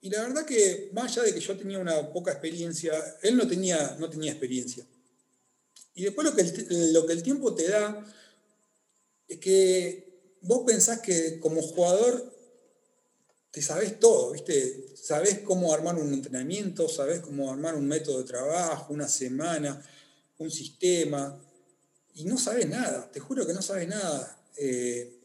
Y 0.00 0.10
la 0.10 0.22
verdad 0.22 0.44
que, 0.44 0.90
más 0.92 1.12
allá 1.12 1.22
de 1.22 1.34
que 1.34 1.38
yo 1.38 1.56
tenía 1.56 1.78
una 1.78 2.12
poca 2.12 2.32
experiencia, 2.32 2.92
él 3.22 3.36
no 3.36 3.46
tenía, 3.46 3.96
no 3.96 4.10
tenía 4.10 4.32
experiencia. 4.32 4.84
Y 5.94 6.02
después 6.02 6.26
lo 6.26 6.34
que, 6.34 6.42
el, 6.42 6.92
lo 6.92 7.06
que 7.06 7.12
el 7.12 7.22
tiempo 7.22 7.54
te 7.54 7.68
da 7.68 8.04
es 9.28 9.38
que 9.38 10.34
vos 10.40 10.64
pensás 10.66 10.98
que 10.98 11.38
como 11.38 11.62
jugador 11.62 12.34
te 13.52 13.62
sabés 13.62 14.00
todo, 14.00 14.32
¿viste? 14.32 14.86
Sabés 14.96 15.38
cómo 15.38 15.72
armar 15.72 15.94
un 15.94 16.12
entrenamiento, 16.12 16.88
sabés 16.88 17.20
cómo 17.20 17.52
armar 17.52 17.76
un 17.76 17.86
método 17.86 18.18
de 18.18 18.24
trabajo, 18.24 18.92
una 18.92 19.06
semana, 19.06 19.80
un 20.38 20.50
sistema, 20.50 21.40
y 22.14 22.24
no 22.24 22.36
sabés 22.36 22.68
nada, 22.68 23.08
te 23.12 23.20
juro 23.20 23.46
que 23.46 23.52
no 23.52 23.62
sabés 23.62 23.86
nada. 23.86 24.36
Eh, 24.56 25.18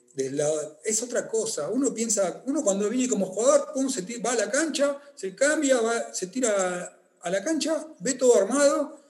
es 0.84 1.04
otra 1.04 1.28
cosa. 1.28 1.70
Uno 1.70 1.94
piensa, 1.94 2.44
uno 2.46 2.64
cuando 2.64 2.90
viene 2.90 3.10
como 3.10 3.28
jugador, 3.28 3.74
pum, 3.74 3.90
se 3.90 4.02
va 4.20 4.32
a 4.32 4.36
la 4.36 4.50
cancha, 4.50 5.00
se 5.16 5.36
cambia, 5.36 5.80
se 6.14 6.28
tira 6.28 6.98
a 7.22 7.30
la 7.30 7.44
cancha, 7.44 7.88
ve 8.00 8.14
todo 8.14 8.36
armado 8.36 9.06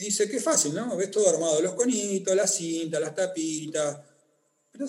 y 0.00 0.06
dice, 0.06 0.28
qué 0.30 0.40
fácil, 0.40 0.74
¿no? 0.74 0.96
Ves 0.96 1.10
todo 1.10 1.28
armado, 1.28 1.60
los 1.60 1.74
conitos, 1.74 2.34
las 2.34 2.54
cintas, 2.54 3.00
las 3.02 3.14
tapitas. 3.14 3.98
Pero, 4.72 4.86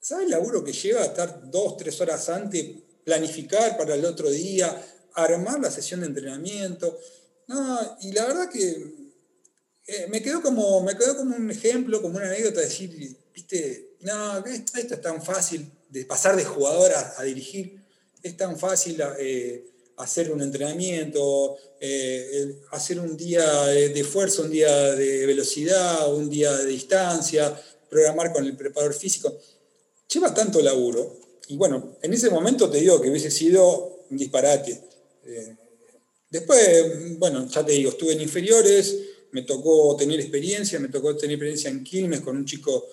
¿sabes 0.00 0.24
el 0.24 0.30
laburo 0.30 0.64
que 0.64 0.72
lleva 0.72 1.02
estar 1.02 1.50
dos, 1.50 1.76
tres 1.76 2.00
horas 2.00 2.28
antes, 2.30 2.64
planificar 3.04 3.76
para 3.76 3.94
el 3.94 4.04
otro 4.06 4.30
día, 4.30 4.74
armar 5.12 5.60
la 5.60 5.70
sesión 5.70 6.00
de 6.00 6.06
entrenamiento? 6.06 6.98
No, 7.46 7.98
y 8.00 8.12
la 8.12 8.26
verdad 8.26 8.48
que 8.48 9.10
eh, 9.86 10.06
me, 10.08 10.22
quedó 10.22 10.40
como, 10.40 10.82
me 10.82 10.96
quedó 10.96 11.14
como 11.18 11.36
un 11.36 11.50
ejemplo, 11.50 12.00
como 12.00 12.16
una 12.16 12.28
anécdota, 12.28 12.60
de 12.60 12.66
decir, 12.66 13.18
viste, 13.34 13.87
no, 14.00 14.44
esto 14.46 14.78
es 14.78 15.00
tan 15.00 15.22
fácil 15.22 15.70
de 15.88 16.04
pasar 16.04 16.36
de 16.36 16.44
jugador 16.44 16.92
a, 17.16 17.22
dirigir, 17.22 17.80
es 18.22 18.36
tan 18.36 18.58
fácil 18.58 19.00
eh, 19.18 19.64
hacer 19.96 20.30
un 20.30 20.42
entrenamiento, 20.42 21.56
eh, 21.80 22.60
hacer 22.70 23.00
un 23.00 23.16
día 23.16 23.64
de, 23.66 23.88
de 23.90 24.04
fuerza, 24.04 24.42
un 24.42 24.50
día 24.50 24.94
de 24.94 25.26
velocidad, 25.26 26.12
un 26.14 26.28
día 26.28 26.56
de 26.56 26.66
distancia, 26.66 27.60
programar 27.88 28.32
con 28.32 28.44
el 28.44 28.56
preparador 28.56 28.94
físico. 28.94 29.36
Lleva 30.12 30.32
tanto 30.32 30.60
laburo. 30.60 31.16
Y 31.48 31.56
bueno, 31.56 31.96
en 32.02 32.12
ese 32.12 32.30
momento 32.30 32.68
te 32.68 32.78
digo 32.78 33.00
que 33.00 33.10
hubiese 33.10 33.30
sido 33.30 34.04
un 34.10 34.16
disparate. 34.16 34.80
Eh, 35.24 35.56
después, 36.30 37.18
bueno, 37.18 37.48
ya 37.48 37.64
te 37.64 37.72
digo, 37.72 37.90
estuve 37.90 38.12
en 38.12 38.20
inferiores, 38.20 38.96
me 39.32 39.42
tocó 39.42 39.96
tener 39.96 40.20
experiencia, 40.20 40.78
me 40.78 40.88
tocó 40.88 41.16
tener 41.16 41.34
experiencia 41.34 41.70
en 41.70 41.84
Quilmes 41.84 42.20
con 42.20 42.36
un 42.36 42.44
chico 42.44 42.86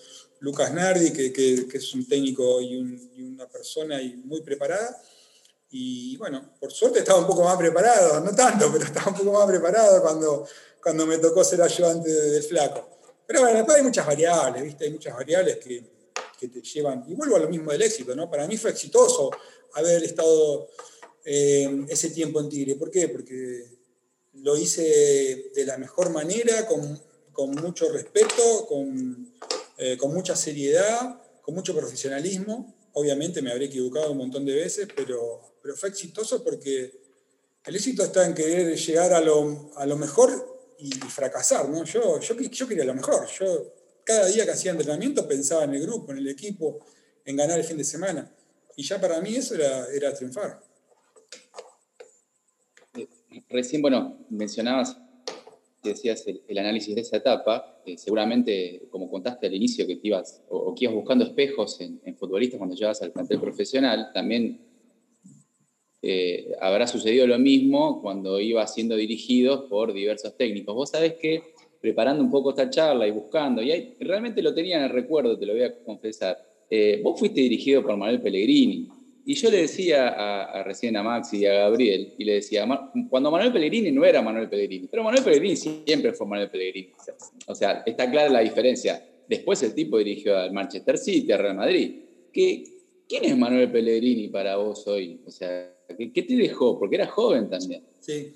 Lucas 0.45 0.71
Nardi, 0.71 1.11
que, 1.11 1.33
que, 1.33 1.65
es 1.73 1.93
un 1.95 2.07
técnico 2.07 2.61
y, 2.61 2.77
una 3.19 3.47
persona 3.47 3.99
y 3.99 4.15
muy 4.17 4.41
preparada. 4.41 5.01
Y 5.71 6.15
bueno, 6.17 6.53
por 6.59 6.71
suerte 6.71 6.99
estaba 6.99 7.17
un 7.17 7.25
poco 7.25 7.43
más 7.43 7.57
preparado, 7.57 8.19
no 8.19 8.33
tanto, 8.35 8.71
pero 8.71 8.85
estaba 8.85 9.09
un 9.09 9.17
poco 9.17 9.31
más 9.31 9.47
preparado 9.47 10.03
cuando, 10.03 10.47
cuando 10.83 11.07
me 11.07 11.17
tocó 11.17 11.43
ser 11.43 11.63
ayudante 11.63 12.11
del 12.11 12.43
flaco. 12.43 12.87
Pero 13.25 13.41
bueno, 13.41 13.57
después 13.57 13.77
hay 13.77 13.83
muchas 13.83 14.05
variables, 14.05 14.61
¿viste? 14.61 14.85
Hay 14.85 14.91
muchas 14.91 15.15
variables 15.15 15.57
que, 15.57 15.83
que 16.39 16.47
te 16.47 16.61
llevan. 16.61 17.03
Y 17.07 17.15
vuelvo 17.15 17.37
a 17.37 17.39
lo 17.39 17.49
mismo 17.49 17.71
del 17.71 17.81
éxito, 17.81 18.15
¿no? 18.15 18.29
Para 18.29 18.45
mí 18.45 18.55
fue 18.55 18.69
exitoso 18.69 19.31
haber 19.73 20.03
estado 20.03 20.69
eh, 21.25 21.87
ese 21.89 22.11
tiempo 22.11 22.39
en 22.39 22.49
Tigre. 22.49 22.75
¿Por 22.75 22.91
qué? 22.91 23.09
Porque 23.09 23.65
lo 24.33 24.55
hice 24.55 25.49
de 25.55 25.65
la 25.65 25.79
mejor 25.79 26.11
manera, 26.11 26.67
con, 26.67 27.01
con 27.31 27.49
mucho 27.49 27.91
respeto, 27.91 28.67
con, 28.67 29.33
eh, 29.77 29.97
con 29.97 30.13
mucha 30.13 30.35
seriedad, 30.35 31.21
con 31.41 31.55
mucho 31.55 31.75
profesionalismo. 31.75 32.75
Obviamente 32.93 33.41
me 33.41 33.51
habré 33.51 33.65
equivocado 33.65 34.11
un 34.11 34.17
montón 34.17 34.45
de 34.45 34.55
veces, 34.55 34.87
pero, 34.95 35.57
pero 35.61 35.75
fue 35.75 35.89
exitoso 35.89 36.43
porque 36.43 36.93
el 37.65 37.75
éxito 37.75 38.03
está 38.03 38.25
en 38.25 38.33
querer 38.33 38.75
llegar 38.77 39.13
a 39.13 39.21
lo, 39.21 39.71
a 39.75 39.85
lo 39.85 39.97
mejor 39.97 40.75
y, 40.79 40.95
y, 40.95 41.09
fracasar. 41.09 41.67
¿no? 41.69 41.83
Yo, 41.83 42.19
yo, 42.19 42.35
yo 42.35 42.67
quería 42.67 42.85
lo 42.85 42.93
mejor. 42.93 43.27
Yo 43.39 43.73
cada 44.03 44.27
día 44.27 44.45
que 44.45 44.51
hacía 44.51 44.71
entrenamiento 44.71 45.27
pensaba 45.27 45.63
en 45.63 45.73
el 45.73 45.81
grupo, 45.81 46.11
en 46.11 46.19
el 46.19 46.27
equipo, 46.29 46.79
en 47.25 47.35
ganar 47.35 47.59
el 47.59 47.65
fin 47.65 47.77
de 47.77 47.83
semana. 47.83 48.31
Y 48.77 48.83
ya 48.83 49.01
para 49.01 49.19
mí 49.19 49.35
eso 49.35 49.55
era, 49.55 49.87
era 49.87 50.13
triunfar. 50.13 50.61
recién, 53.49 53.81
bueno, 53.81 54.25
mencionabas, 54.29 54.97
decías 55.89 56.25
el, 56.27 56.57
análisis 56.57 56.95
de 56.95 57.01
esa 57.01 57.17
etapa, 57.17 57.81
seguramente, 57.97 58.87
como 58.89 59.09
contaste 59.09 59.47
al 59.47 59.53
inicio, 59.53 59.85
que 59.87 59.95
te 59.95 60.07
ibas, 60.07 60.43
o, 60.49 60.73
que 60.75 60.85
ibas 60.85 60.95
buscando 60.95 61.25
espejos 61.25 61.79
en, 61.81 62.15
futbolistas 62.15 62.57
cuando 62.57 62.75
llegas 62.75 63.01
al 63.01 63.11
plantel 63.11 63.39
profesional, 63.39 64.11
también 64.13 64.59
eh, 66.01 66.53
habrá 66.61 66.87
sucedido 66.87 67.27
lo 67.27 67.39
mismo 67.39 68.01
cuando 68.01 68.39
ibas 68.39 68.73
siendo 68.73 68.95
dirigidos 68.95 69.69
por 69.69 69.93
diversos 69.93 70.37
técnicos. 70.37 70.75
Vos 70.75 70.89
sabés 70.89 71.15
que 71.15 71.43
preparando 71.81 72.23
un 72.23 72.31
poco 72.31 72.49
esta 72.49 72.69
charla 72.69 73.07
y 73.07 73.11
buscando, 73.11 73.61
y 73.61 73.95
realmente 73.99 74.41
lo 74.41 74.53
tenía 74.53 74.77
en 74.77 74.83
el 74.83 74.89
recuerdo, 74.89 75.37
te 75.37 75.45
lo 75.45 75.53
voy 75.53 75.63
a 75.63 75.83
confesar, 75.83 76.37
eh, 76.69 76.99
vos 77.03 77.19
fuiste 77.19 77.41
dirigido 77.41 77.83
por 77.83 77.95
Manuel 77.95 78.21
Pellegrini, 78.21 78.87
y 79.27 79.33
yo 79.33 79.49
le 79.49 79.61
decía 79.61 80.09
a, 80.09 80.61
recién 80.63 80.95
a 80.97 81.01
Maxi 81.01 81.37
y 81.37 81.45
a 81.47 81.53
Gabriel, 81.53 82.13
y 82.15 82.23
le 82.23 82.33
decía, 82.35 82.67
cuando 83.09 83.31
Manuel 83.31 83.51
Pellegrini 83.51 83.91
no 83.91 84.05
era 84.05 84.21
Manuel 84.21 84.47
Pellegrini, 84.47 84.87
pero 84.87 85.03
Manuel 85.03 85.23
Pellegrini 85.23 85.55
siempre 85.55 86.13
fue 86.13 86.27
Manuel 86.27 86.51
Pellegrini. 86.51 86.93
O 87.47 87.55
sea, 87.55 87.81
está 87.87 88.09
clara 88.09 88.29
la 88.29 88.41
diferencia. 88.41 89.03
Después 89.27 89.63
el 89.63 89.73
tipo 89.73 89.97
dirigió 89.97 90.37
al 90.37 90.51
Manchester 90.51 90.99
City, 90.99 91.31
al 91.31 91.39
Real 91.39 91.55
Madrid. 91.55 92.03
¿Qué, 92.31 92.63
¿Quién 93.09 93.25
es 93.25 93.35
Manuel 93.35 93.71
Pellegrini 93.71 94.27
para 94.27 94.57
vos 94.57 94.85
hoy? 94.85 95.19
O 95.25 95.31
sea, 95.31 95.75
¿qué, 95.87 96.21
te 96.21 96.35
dejó? 96.35 96.77
Porque 96.77 96.97
era 96.97 97.07
joven 97.07 97.49
también. 97.49 97.83
Sí. 97.99 98.31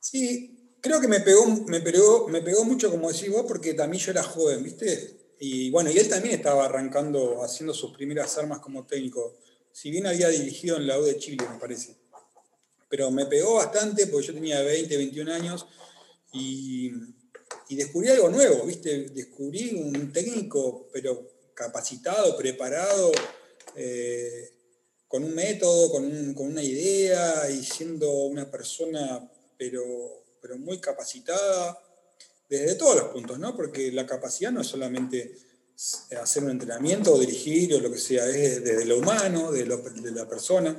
Sí, 0.00 0.74
creo 0.80 1.00
que 1.00 1.06
me 1.06 1.20
pegó, 1.20 1.46
me 1.68 1.80
pegó, 1.80 2.26
me 2.26 2.42
pegó 2.42 2.64
mucho, 2.64 2.90
como 2.90 3.12
decís 3.12 3.30
vos, 3.30 3.44
porque 3.46 3.74
también 3.74 4.02
yo 4.02 4.10
era 4.10 4.24
joven, 4.24 4.64
¿viste? 4.64 5.20
Y 5.38 5.70
bueno, 5.70 5.88
y 5.88 5.98
él 5.98 6.08
también 6.08 6.34
estaba 6.34 6.64
arrancando, 6.64 7.44
haciendo 7.44 7.72
sus 7.72 7.92
primeras 7.92 8.36
armas 8.38 8.58
como 8.58 8.84
técnico 8.86 9.38
si 9.72 9.90
bien 9.90 10.06
había 10.06 10.28
dirigido 10.28 10.76
en 10.76 10.86
la 10.86 10.98
U 10.98 11.04
de 11.04 11.18
Chile, 11.18 11.44
me 11.50 11.58
parece. 11.58 11.96
Pero 12.88 13.10
me 13.10 13.26
pegó 13.26 13.54
bastante 13.54 14.06
porque 14.06 14.28
yo 14.28 14.34
tenía 14.34 14.62
20, 14.62 14.96
21 14.96 15.32
años 15.32 15.66
y, 16.32 16.90
descubrí 17.70 18.08
algo 18.08 18.28
nuevo, 18.28 18.64
¿viste? 18.64 19.10
Descubrí 19.10 19.70
un 19.74 20.12
técnico, 20.12 20.88
pero 20.92 21.30
capacitado, 21.54 22.36
preparado, 22.36 23.12
eh, 23.76 24.52
con 25.06 25.24
un 25.24 25.34
método, 25.34 25.90
con, 25.90 26.04
una 26.36 26.62
idea 26.62 27.48
y 27.50 27.62
siendo 27.64 28.10
una 28.24 28.50
persona, 28.50 29.30
pero, 29.56 30.24
pero 30.40 30.58
muy 30.58 30.80
capacitada 30.80 31.78
desde 32.48 32.74
todos 32.74 32.96
los 32.96 33.08
puntos, 33.10 33.38
¿no? 33.38 33.56
Porque 33.56 33.92
la 33.92 34.06
capacidad 34.06 34.50
no 34.50 34.62
es 34.62 34.66
solamente 34.66 35.36
hacer 36.20 36.44
un 36.44 36.50
entrenamiento 36.50 37.14
o 37.14 37.18
dirigir 37.18 37.74
o 37.74 37.80
lo 37.80 37.90
que 37.90 37.98
sea, 37.98 38.26
es 38.26 38.62
desde 38.62 38.84
lo 38.84 38.98
humano, 38.98 39.50
de, 39.50 39.64
la 39.64 40.28
persona. 40.28 40.78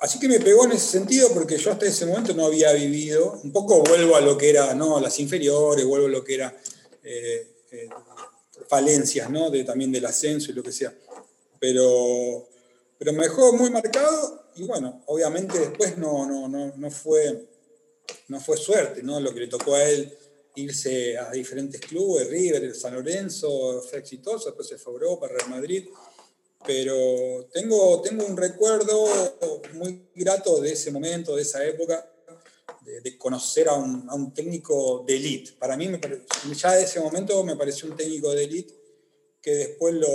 Así 0.00 0.18
que 0.18 0.28
me 0.28 0.40
pegó 0.40 0.64
en 0.64 0.72
ese 0.72 0.86
sentido 0.98 1.32
porque 1.32 1.56
yo 1.56 1.70
hasta 1.70 1.86
ese 1.86 2.06
momento 2.06 2.34
no 2.34 2.46
había 2.46 2.72
vivido, 2.72 3.40
un 3.42 3.52
poco 3.52 3.82
vuelvo 3.82 4.16
a 4.16 4.20
lo 4.20 4.36
que 4.36 4.50
era, 4.50 4.74
¿no? 4.74 5.00
las 5.00 5.18
inferiores, 5.20 5.84
vuelvo 5.84 6.06
a 6.06 6.10
lo 6.10 6.24
que 6.24 6.34
era 6.34 6.56
eh, 7.04 7.54
eh, 7.70 7.88
falencias, 8.68 9.30
¿no? 9.30 9.48
De, 9.48 9.64
también 9.64 9.92
del 9.92 10.04
ascenso 10.04 10.50
y 10.50 10.54
lo 10.54 10.62
que 10.62 10.72
sea. 10.72 10.92
Pero, 11.60 12.48
pero 12.98 13.12
me 13.12 13.22
dejó 13.22 13.52
muy 13.52 13.70
marcado 13.70 14.50
y 14.56 14.64
bueno, 14.64 15.02
obviamente 15.06 15.58
después 15.58 15.96
no, 15.96 16.26
no, 16.26 16.48
no, 16.48 16.72
no, 16.76 16.90
fue, 16.90 17.46
no 18.28 18.40
fue 18.40 18.56
suerte, 18.56 19.02
¿no? 19.02 19.20
Lo 19.20 19.32
que 19.32 19.40
le 19.40 19.46
tocó 19.46 19.74
a 19.74 19.84
él 19.84 20.18
irse 20.56 21.16
a 21.16 21.30
diferentes 21.30 21.80
clubes, 21.80 22.28
River, 22.28 22.74
San 22.74 22.94
Lorenzo, 22.94 23.82
fue 23.82 23.98
exitoso, 23.98 24.46
después 24.46 24.68
se 24.68 24.78
fue 24.78 24.92
a 24.92 24.94
Europa, 24.94 25.28
Real 25.28 25.50
Madrid, 25.50 25.88
pero 26.64 27.48
tengo, 27.52 28.00
tengo 28.02 28.24
un 28.24 28.36
recuerdo 28.36 29.04
muy 29.74 30.08
grato 30.14 30.60
de 30.60 30.72
ese 30.72 30.90
momento, 30.90 31.34
de 31.36 31.42
esa 31.42 31.64
época, 31.64 32.08
de, 32.82 33.18
conocer 33.18 33.68
a 33.68 33.74
un, 33.74 34.32
técnico 34.34 35.04
de 35.06 35.16
élite. 35.16 35.52
Para 35.58 35.76
mí, 35.76 35.88
ya 36.54 36.72
de 36.72 36.84
ese 36.84 37.00
momento 37.00 37.42
me 37.44 37.56
pareció 37.56 37.88
un 37.88 37.96
técnico 37.96 38.32
de 38.32 38.44
élite 38.44 38.74
que 39.40 39.54
después 39.54 39.94
lo, 39.94 40.08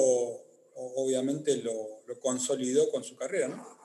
obviamente 0.76 1.58
lo, 1.58 1.74
lo 2.06 2.20
consolidó 2.20 2.90
con 2.90 3.04
su 3.04 3.16
carrera, 3.16 3.48
¿no? 3.50 3.78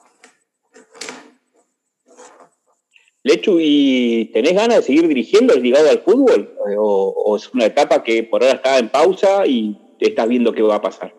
Lechu, 3.23 3.57
¿y 3.59 4.29
tenés 4.33 4.53
ganas 4.53 4.77
de 4.79 4.83
seguir 4.83 5.07
dirigiendo 5.07 5.55
ligado 5.55 5.89
al 5.89 6.03
fútbol? 6.03 6.57
¿O, 6.77 7.37
es 7.37 7.49
una 7.53 7.65
etapa 7.65 8.03
que 8.03 8.23
por 8.23 8.43
ahora 8.43 8.55
está 8.55 8.77
en 8.77 8.91
pausa 8.91 9.47
y 9.47 9.79
estás 9.97 10.27
viendo 10.27 10.51
qué 10.53 10.61
va 10.61 10.75
a 10.75 10.81
pasar? 10.81 11.15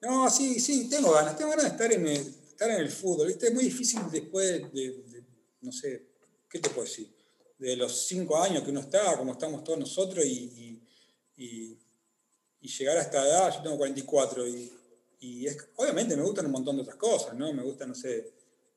No, 0.00 0.30
sí, 0.30 0.60
sí, 0.60 0.88
tengo 0.88 1.10
ganas. 1.12 1.36
Tengo 1.36 1.50
ganas 1.50 1.64
de 1.64 1.70
estar 1.70 1.92
en 1.92 2.06
el, 2.06 2.16
estar 2.16 2.70
en 2.70 2.80
el 2.80 2.88
fútbol. 2.88 3.28
Es 3.28 3.52
muy 3.52 3.64
difícil 3.64 4.00
después 4.12 4.72
de, 4.72 5.24
no 5.62 5.72
sé, 5.72 6.06
¿qué 6.48 6.60
te 6.60 6.70
puedo 6.70 6.86
decir? 6.86 7.08
De 7.58 7.74
los 7.74 8.06
cinco 8.06 8.40
años 8.40 8.62
que 8.62 8.70
uno 8.70 8.80
está, 8.80 9.16
como 9.16 9.32
estamos 9.32 9.64
todos 9.64 9.80
nosotros, 9.80 10.24
y, 10.24 10.80
y, 11.36 11.76
llegar 12.60 12.98
a 12.98 13.02
esta 13.02 13.24
edad, 13.24 13.54
yo 13.54 13.62
tengo 13.62 13.78
44, 13.78 14.46
y, 14.46 14.72
y 15.20 15.46
es, 15.46 15.56
obviamente 15.76 16.16
me 16.16 16.22
gustan 16.22 16.46
un 16.46 16.52
montón 16.52 16.76
de 16.76 16.82
otras 16.82 16.96
cosas, 16.96 17.34
¿no? 17.34 17.52
Me 17.52 17.62
gusta, 17.62 17.86
no 17.86 17.94
sé, 17.94 18.35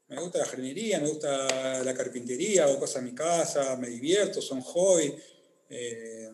me 0.10 0.20
gusta 0.20 0.40
la 0.40 0.46
jardinería, 0.46 1.00
me 1.00 1.10
gusta 1.10 1.84
la 1.84 1.94
carpintería, 1.94 2.64
hago 2.64 2.80
cosas 2.80 2.98
en 2.98 3.06
mi 3.06 3.16
casa, 3.16 3.76
me 3.78 3.90
divierto, 3.90 4.42
son 4.42 4.62
hobby, 4.62 5.14
eh, 5.70 6.30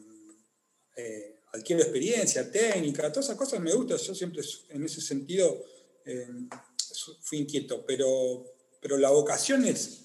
eh, 0.96 1.36
adquiero 1.52 1.82
experiencia, 1.82 2.50
técnica, 2.50 3.12
todas 3.12 3.26
esas 3.26 3.38
cosas 3.38 3.60
me 3.60 3.74
gustan. 3.74 3.98
Yo 3.98 4.16
siempre 4.16 4.42
en 4.70 4.86
ese 4.86 5.02
sentido 5.02 5.62
eh, 6.06 6.28
fui 7.22 7.40
inquieto, 7.40 7.86
pero, 7.86 8.46
pero 8.82 8.98
la 8.98 9.10
vocación 9.10 9.66
es, 9.66 10.02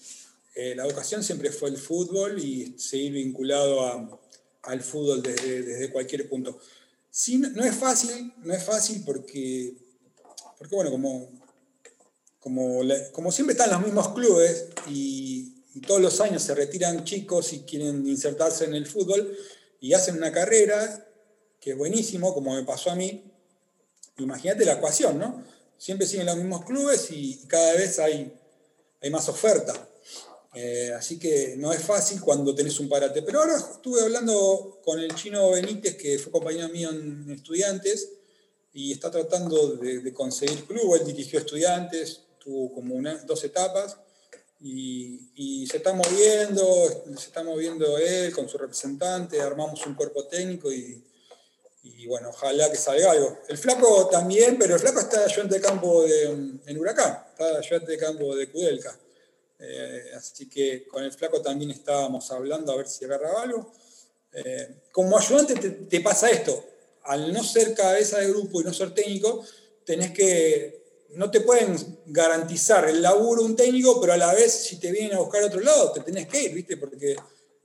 la 0.75 0.83
vocación 0.83 1.23
siempre 1.23 1.49
fue 1.49 1.69
el 1.69 1.77
fútbol 1.77 2.37
y 2.43 2.77
seguir 2.77 3.13
vinculado 3.13 4.19
al 4.63 4.81
fútbol 4.81 5.23
desde, 5.23 5.63
desde, 5.63 5.91
cualquier 5.91 6.27
punto. 6.27 6.59
No 7.53 7.63
es 7.63 7.75
fácil, 7.75 8.33
no 8.43 8.53
es 8.53 8.63
fácil 8.63 9.01
porque, 9.05 9.75
porque 10.57 10.75
bueno, 10.75 10.91
como 10.91 11.40
como, 12.41 12.81
como 13.13 13.31
siempre 13.31 13.53
están 13.53 13.69
los 13.69 13.81
mismos 13.81 14.09
clubes 14.09 14.67
y, 14.89 15.57
todos 15.87 16.01
los 16.01 16.19
años 16.19 16.43
se 16.43 16.53
retiran 16.53 17.05
chicos 17.05 17.53
y 17.53 17.61
quieren 17.61 18.05
insertarse 18.05 18.65
en 18.65 18.73
el 18.73 18.85
fútbol 18.85 19.37
y 19.79 19.93
hacen 19.93 20.17
una 20.17 20.29
carrera 20.29 21.07
que 21.61 21.71
es 21.71 21.77
buenísimo, 21.77 22.33
como 22.33 22.53
me 22.53 22.63
pasó 22.63 22.91
a 22.91 22.95
mí, 22.95 23.23
imagínate 24.17 24.65
la 24.65 24.73
ecuación, 24.73 25.17
¿no? 25.17 25.45
Siempre 25.77 26.05
siguen 26.05 26.25
los 26.25 26.35
mismos 26.35 26.65
clubes 26.65 27.09
y 27.11 27.37
cada 27.47 27.73
vez 27.75 27.99
hay, 27.99 28.37
hay 29.01 29.09
más 29.09 29.29
oferta. 29.29 29.73
Eh, 30.53 30.91
así 30.93 31.17
que 31.17 31.55
no 31.57 31.71
es 31.71 31.81
fácil 31.81 32.19
cuando 32.19 32.53
tenés 32.53 32.77
un 32.81 32.89
parate. 32.89 33.21
Pero 33.21 33.39
ahora 33.39 33.55
estuve 33.55 34.01
hablando 34.01 34.81
con 34.83 34.99
el 34.99 35.15
chino 35.15 35.51
Benítez, 35.51 35.95
que 35.95 36.19
fue 36.19 36.33
compañero 36.33 36.67
mío 36.67 36.89
en 36.89 37.31
estudiantes, 37.31 38.09
y 38.73 38.91
está 38.91 39.09
tratando 39.09 39.75
de, 39.77 39.99
de 39.99 40.13
conseguir 40.13 40.65
club. 40.65 40.95
Él 40.95 41.05
dirigió 41.05 41.39
estudiantes, 41.39 42.23
tuvo 42.43 42.73
como 42.73 42.95
dos 43.25 43.43
etapas 43.43 43.97
y, 44.59 45.67
se 45.69 45.77
está 45.77 45.93
moviendo, 45.93 47.03
se 47.17 47.27
está 47.27 47.43
moviendo 47.43 47.97
él 47.97 48.33
con 48.33 48.47
su 48.47 48.57
representante, 48.57 49.41
armamos 49.41 49.85
un 49.85 49.95
cuerpo 49.95 50.25
técnico 50.25 50.71
y, 50.71 51.03
bueno, 52.07 52.29
ojalá 52.29 52.69
que 52.69 52.77
salga 52.77 53.11
algo. 53.11 53.39
El 53.47 53.57
flaco 53.57 54.07
también, 54.09 54.57
pero 54.59 54.75
el 54.75 54.79
flaco 54.79 54.99
está 54.99 55.23
ayudante 55.23 55.55
de 55.55 55.61
campo 55.61 56.03
en 56.05 56.77
Huracán, 56.77 57.25
está 57.31 57.57
ayudante 57.57 57.91
de 57.91 57.97
campo 57.97 58.35
de 58.35 58.51
Kudelka. 58.51 58.97
Eh, 59.63 60.11
así 60.17 60.49
que 60.49 60.87
con 60.87 61.03
el 61.03 61.11
flaco 61.11 61.39
también 61.39 61.69
estábamos 61.69 62.31
hablando 62.31 62.71
a 62.71 62.77
ver 62.77 62.87
si 62.87 63.05
agarraba 63.05 63.43
algo. 63.43 63.71
Eh, 64.33 64.81
como 64.91 65.17
ayudante 65.17 65.55
te, 65.55 66.01
pasa 66.01 66.29
esto, 66.29 66.65
al 67.03 67.31
no 67.31 67.43
ser 67.43 67.75
cabeza 67.75 68.19
de 68.19 68.29
grupo 68.29 68.61
y 68.61 68.63
no 68.63 68.73
ser 68.73 68.93
técnico, 68.93 69.45
tenés 69.85 70.11
que 70.11 70.80
no 71.13 71.29
te 71.29 71.41
pueden 71.41 71.75
garantizar 72.05 72.87
el 72.87 73.01
laburo 73.01 73.43
un 73.43 73.55
técnico, 73.55 73.99
pero 73.99 74.13
a 74.13 74.17
la 74.17 74.33
vez 74.33 74.51
si 74.51 74.79
te 74.79 74.91
vienen 74.91 75.13
a 75.13 75.19
buscar 75.19 75.43
a 75.43 75.47
otro 75.47 75.59
lado, 75.59 75.91
te 75.91 76.01
tenés 76.01 76.27
que 76.27 76.43
ir, 76.43 76.53
¿viste? 76.53 76.77
Porque 76.77 77.15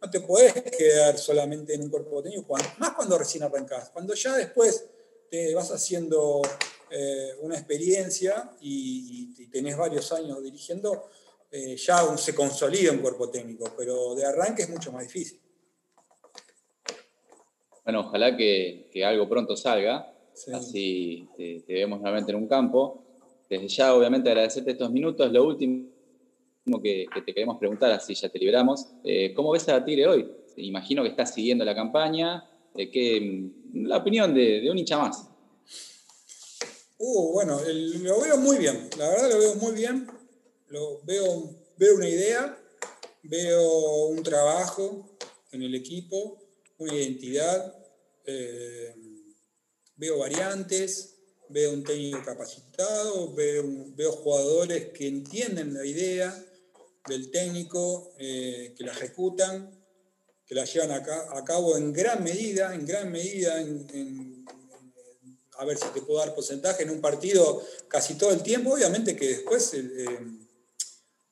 no 0.01 0.11
te 0.11 0.21
podés 0.21 0.53
quedar 0.77 1.17
solamente 1.19 1.75
en 1.75 1.83
un 1.83 1.91
cuerpo 1.91 2.23
técnico, 2.23 2.57
más 2.79 2.93
cuando 2.95 3.19
recién 3.19 3.45
arrancás. 3.45 3.91
Cuando 3.91 4.15
ya 4.15 4.37
después 4.37 4.87
te 5.31 5.55
vas 5.55 5.71
haciendo 5.71 6.43
eh, 6.91 7.31
una 7.41 7.57
experiencia 7.57 8.51
y, 8.61 9.47
tenés 9.51 9.77
varios 9.77 10.13
años 10.13 10.43
dirigiendo, 10.43 11.09
eh, 11.51 11.77
ya 11.77 12.17
se 12.19 12.35
consolida 12.35 12.93
un 12.93 12.99
cuerpo 12.99 13.31
técnico, 13.31 13.73
pero 13.77 14.15
de 14.15 14.27
arranque 14.27 14.65
es 14.65 14.69
mucho 14.69 14.93
más 14.93 15.05
difícil. 15.05 15.41
Bueno, 17.85 18.01
ojalá 18.01 18.37
que, 18.37 18.91
algo 19.07 19.29
pronto 19.29 19.57
salga, 19.57 20.13
así 20.53 21.29
te, 21.37 21.63
te 21.67 21.73
vemos 21.73 22.01
nuevamente 22.01 22.33
en 22.33 22.39
un 22.39 22.49
campo 22.49 23.06
desde 23.49 23.69
ya, 23.69 23.95
obviamente, 23.95 24.29
agradecerte 24.29 24.73
estos 24.73 24.91
minutos. 24.91 25.33
Lo 25.33 25.45
último 25.47 25.89
que, 26.83 27.07
te 27.25 27.35
queremos 27.35 27.59
preguntar, 27.59 27.93
así 27.93 28.15
ya 28.15 28.29
te 28.29 28.39
liberamos, 28.39 28.89
eh, 29.05 29.33
¿cómo 29.35 29.53
ves 29.53 29.69
a 29.69 29.85
Tigre 29.85 30.07
hoy? 30.07 30.31
Imagino 30.57 31.03
que 31.03 31.11
estás 31.11 31.35
siguiendo 31.35 31.65
la 31.65 31.75
campaña. 31.75 32.51
que, 32.75 33.21
mm, 33.21 33.87
la 33.87 33.99
opinión 33.99 34.35
de, 34.35 34.69
un 34.71 34.79
hincha 34.79 34.99
más. 34.99 35.29
Uh, 36.99 37.33
bueno, 37.33 37.59
lo 37.59 38.21
veo 38.21 38.37
muy 38.39 38.59
bien. 38.59 38.91
La 38.99 39.09
verdad 39.09 39.31
lo 39.31 39.39
veo 39.39 39.55
muy 39.57 39.73
bien. 39.73 40.07
Lo 40.69 41.01
veo, 41.05 41.55
veo 41.77 41.95
una 41.95 42.09
idea, 42.09 42.59
veo 43.23 44.07
un 44.09 44.23
trabajo 44.23 45.17
en 45.53 45.63
el 45.63 45.75
equipo, 45.75 46.39
una 46.79 46.95
identidad, 46.95 47.75
eh, 48.27 48.95
veo 49.97 50.19
variantes, 50.19 51.16
veo 51.49 51.73
un 51.73 51.85
técnico 51.85 52.23
capacitado, 52.25 53.33
veo, 53.35 54.13
jugadores 54.13 54.91
que 54.93 55.07
entienden 55.07 55.75
la 55.75 55.85
idea 55.85 56.45
del 57.09 57.31
técnico, 57.31 58.15
eh, 58.19 58.75
que 58.77 58.85
la 58.85 58.93
ejecutan, 58.93 59.71
que 60.45 60.55
la 60.55 60.65
llevan 60.65 60.93
a, 60.93 61.45
cabo 61.45 61.77
en 61.77 61.93
gran 61.93 62.23
medida, 62.23 62.75
en 62.75 62.87
gran 62.87 63.11
medida, 63.11 63.57
a 65.59 65.65
ver 65.65 65.77
si 65.79 65.89
te 65.89 66.03
puedo 66.03 66.21
dar 66.21 66.35
porcentaje, 66.35 66.85
en 66.85 66.91
un 66.91 67.01
partido 67.01 67.63
casi 67.89 68.15
todo 68.15 68.31
el 68.31 68.43
tiempo, 68.43 68.75
obviamente 68.75 69.17
que 69.17 69.29
después 69.29 69.75
eh, 69.75 70.07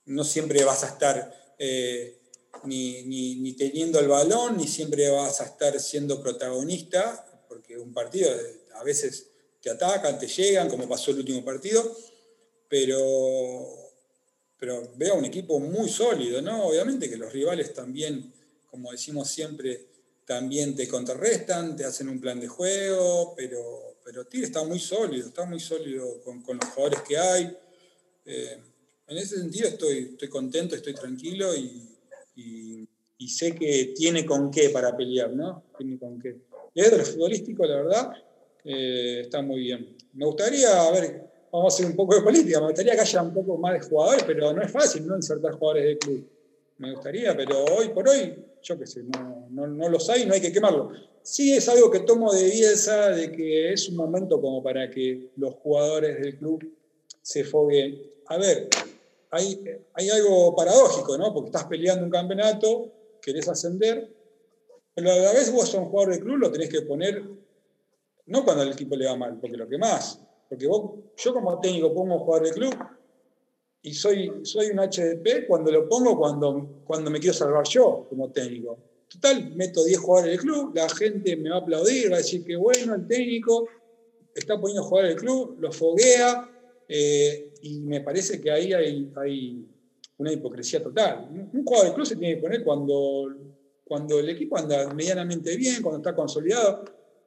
no 0.06 0.24
siempre 0.24 0.64
vas 0.64 0.82
a 0.82 0.88
estar 0.88 1.54
eh, 1.58 2.18
ni, 2.64 3.52
teniendo 3.54 4.00
el 4.00 4.08
balón, 4.08 4.56
ni 4.56 4.66
siempre 4.66 5.08
vas 5.10 5.40
a 5.40 5.44
estar 5.44 5.78
siendo 5.80 6.22
protagonista, 6.22 7.44
porque 7.48 7.78
un 7.78 7.92
partido 7.92 8.30
a 8.74 8.82
veces 8.82 9.28
te 9.64 9.70
atacan, 9.70 10.18
te 10.18 10.26
llegan, 10.26 10.68
como 10.68 10.86
pasó 10.86 11.10
el 11.10 11.20
último 11.20 11.42
partido, 11.42 11.96
pero, 12.68 13.66
pero 14.58 14.92
veo 14.94 15.14
un 15.14 15.24
equipo 15.24 15.58
muy 15.58 15.88
sólido, 15.88 16.42
¿no? 16.42 16.66
Obviamente 16.66 17.08
que 17.08 17.16
los 17.16 17.32
rivales 17.32 17.72
también, 17.72 18.30
como 18.70 18.92
decimos 18.92 19.30
siempre, 19.30 19.86
también 20.26 20.76
te 20.76 20.86
contrarrestan, 20.86 21.76
te 21.76 21.86
hacen 21.86 22.10
un 22.10 22.20
plan 22.20 22.38
de 22.38 22.46
juego, 22.46 23.32
pero, 23.34 23.96
pero 24.04 24.26
está 24.30 24.62
muy 24.64 24.78
sólido, 24.78 25.28
está 25.28 25.46
muy 25.46 25.60
sólido 25.60 26.20
con, 26.22 26.42
los 26.46 26.68
jugadores 26.68 27.00
que 27.00 27.16
hay. 27.16 27.56
Eh, 28.26 28.58
en 29.06 29.16
ese 29.16 29.38
sentido 29.38 29.68
estoy, 29.68 30.10
estoy 30.12 30.28
contento, 30.28 30.76
estoy 30.76 30.92
tranquilo 30.92 31.54
y, 31.56 31.90
sé 33.26 33.54
que 33.54 33.94
tiene 33.96 34.26
con 34.26 34.50
qué 34.50 34.68
para 34.68 34.94
pelear, 34.94 35.32
¿no? 35.32 35.64
Tiene 35.78 35.98
con 35.98 36.20
qué. 36.20 36.36
Y 36.74 36.82
el 36.82 37.00
futbolístico, 37.00 37.64
la 37.64 37.76
verdad, 37.76 38.12
eh, 38.64 39.20
está 39.20 39.42
muy 39.42 39.60
bien. 39.60 39.96
Me 40.14 40.24
gustaría, 40.24 40.82
a 40.82 40.90
ver, 40.90 41.22
vamos 41.52 41.72
a 41.72 41.76
hacer 41.76 41.86
un 41.86 41.96
poco 41.96 42.14
de 42.14 42.22
política, 42.22 42.60
me 42.60 42.66
gustaría 42.66 42.94
que 42.94 43.00
haya 43.02 43.22
un 43.22 43.34
poco 43.34 43.58
más 43.58 43.74
de 43.74 43.80
jugadores, 43.80 44.24
pero 44.24 44.52
no 44.52 44.62
es 44.62 44.70
fácil, 44.70 45.06
¿no? 45.06 45.16
Insertar 45.16 45.52
jugadores 45.52 45.84
del 45.84 45.98
club. 45.98 46.28
Me 46.78 46.92
gustaría, 46.92 47.36
pero 47.36 47.64
hoy 47.64 47.90
por 47.90 48.08
hoy, 48.08 48.34
yo 48.62 48.78
qué 48.78 48.86
sé, 48.86 49.04
no, 49.04 49.48
no, 49.50 49.88
los 49.88 50.08
hay, 50.10 50.26
no 50.26 50.34
hay 50.34 50.40
que 50.40 50.52
quemarlo. 50.52 50.90
Sí 51.22 51.52
es 51.52 51.68
algo 51.68 51.90
que 51.90 52.00
tomo 52.00 52.32
de 52.32 52.50
pieza 52.50 53.10
de 53.10 53.30
que 53.30 53.72
es 53.72 53.88
un 53.88 53.96
momento 53.96 54.40
como 54.40 54.62
para 54.62 54.90
que 54.90 55.30
los 55.36 55.54
jugadores 55.54 56.20
del 56.20 56.36
club 56.36 56.74
se 57.22 57.44
foguen. 57.44 58.02
A 58.26 58.38
ver, 58.38 58.68
hay, 59.30 59.64
hay 59.94 60.08
algo 60.10 60.54
paradójico, 60.56 61.16
¿no? 61.16 61.32
Porque 61.32 61.48
estás 61.48 61.64
peleando 61.66 62.04
un 62.04 62.10
campeonato, 62.10 62.92
querés 63.22 63.48
ascender, 63.48 64.10
pero 64.94 65.12
a 65.12 65.16
la 65.16 65.32
vez 65.32 65.52
vos 65.52 65.68
sos 65.68 65.80
un 65.80 65.86
jugador 65.86 66.14
del 66.14 66.22
club, 66.22 66.38
lo 66.38 66.50
tenés 66.50 66.68
que 66.68 66.82
poner 66.82 67.22
no 68.26 68.44
cuando 68.44 68.62
el 68.62 68.72
equipo 68.72 68.96
le 68.96 69.06
va 69.06 69.16
mal, 69.16 69.38
porque 69.40 69.56
lo 69.56 69.68
que 69.68 69.78
más. 69.78 70.20
Porque 70.48 70.64
yo 70.64 71.32
como 71.32 71.60
técnico 71.60 71.92
pongo 71.92 72.18
jugar 72.18 72.42
de 72.42 72.52
club 72.52 72.74
y 73.82 73.92
soy, 73.92 74.32
soy 74.44 74.68
un 74.68 74.78
HDP 74.78 75.46
cuando 75.46 75.70
lo 75.70 75.86
pongo 75.88 76.18
cuando, 76.18 76.82
cuando 76.84 77.10
me 77.10 77.20
quiero 77.20 77.34
salvar 77.34 77.66
yo 77.68 78.06
como 78.08 78.30
técnico. 78.30 78.78
Total, 79.08 79.54
meto 79.54 79.84
10 79.84 79.98
jugadores 79.98 80.32
del 80.32 80.40
club, 80.40 80.72
la 80.74 80.88
gente 80.88 81.36
me 81.36 81.50
va 81.50 81.56
a 81.56 81.60
aplaudir, 81.60 82.10
va 82.10 82.16
a 82.16 82.18
decir 82.18 82.44
que 82.44 82.56
bueno, 82.56 82.94
el 82.94 83.06
técnico 83.06 83.68
está 84.34 84.58
poniendo 84.58 84.82
jugar 84.84 85.06
del 85.06 85.16
club, 85.16 85.56
lo 85.60 85.70
foguea, 85.70 86.50
eh, 86.88 87.52
y 87.62 87.80
me 87.80 88.00
parece 88.00 88.40
que 88.40 88.50
ahí 88.50 88.72
hay, 88.72 89.12
hay, 89.16 89.68
una 90.16 90.32
hipocresía 90.32 90.82
total. 90.82 91.28
Un 91.52 91.64
jugador 91.64 91.86
del 91.86 91.94
club 91.94 92.06
se 92.06 92.16
tiene 92.16 92.36
que 92.36 92.42
poner 92.42 92.64
cuando, 92.64 93.26
cuando 93.84 94.18
el 94.18 94.28
equipo 94.28 94.56
anda 94.56 94.92
medianamente 94.94 95.56
bien, 95.56 95.82
cuando 95.82 95.98
está 95.98 96.14
consolidado 96.14 96.84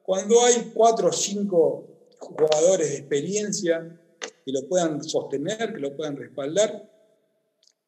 cuando 0.08 0.42
hay 0.42 0.72
cuatro 0.72 1.08
o 1.08 1.12
cinco 1.12 1.86
jugadores 2.18 2.88
de 2.88 2.96
experiencia 2.96 4.00
que 4.18 4.52
lo 4.52 4.66
puedan 4.66 5.04
sostener, 5.04 5.74
que 5.74 5.80
lo 5.80 5.94
puedan 5.94 6.16
respaldar. 6.16 6.90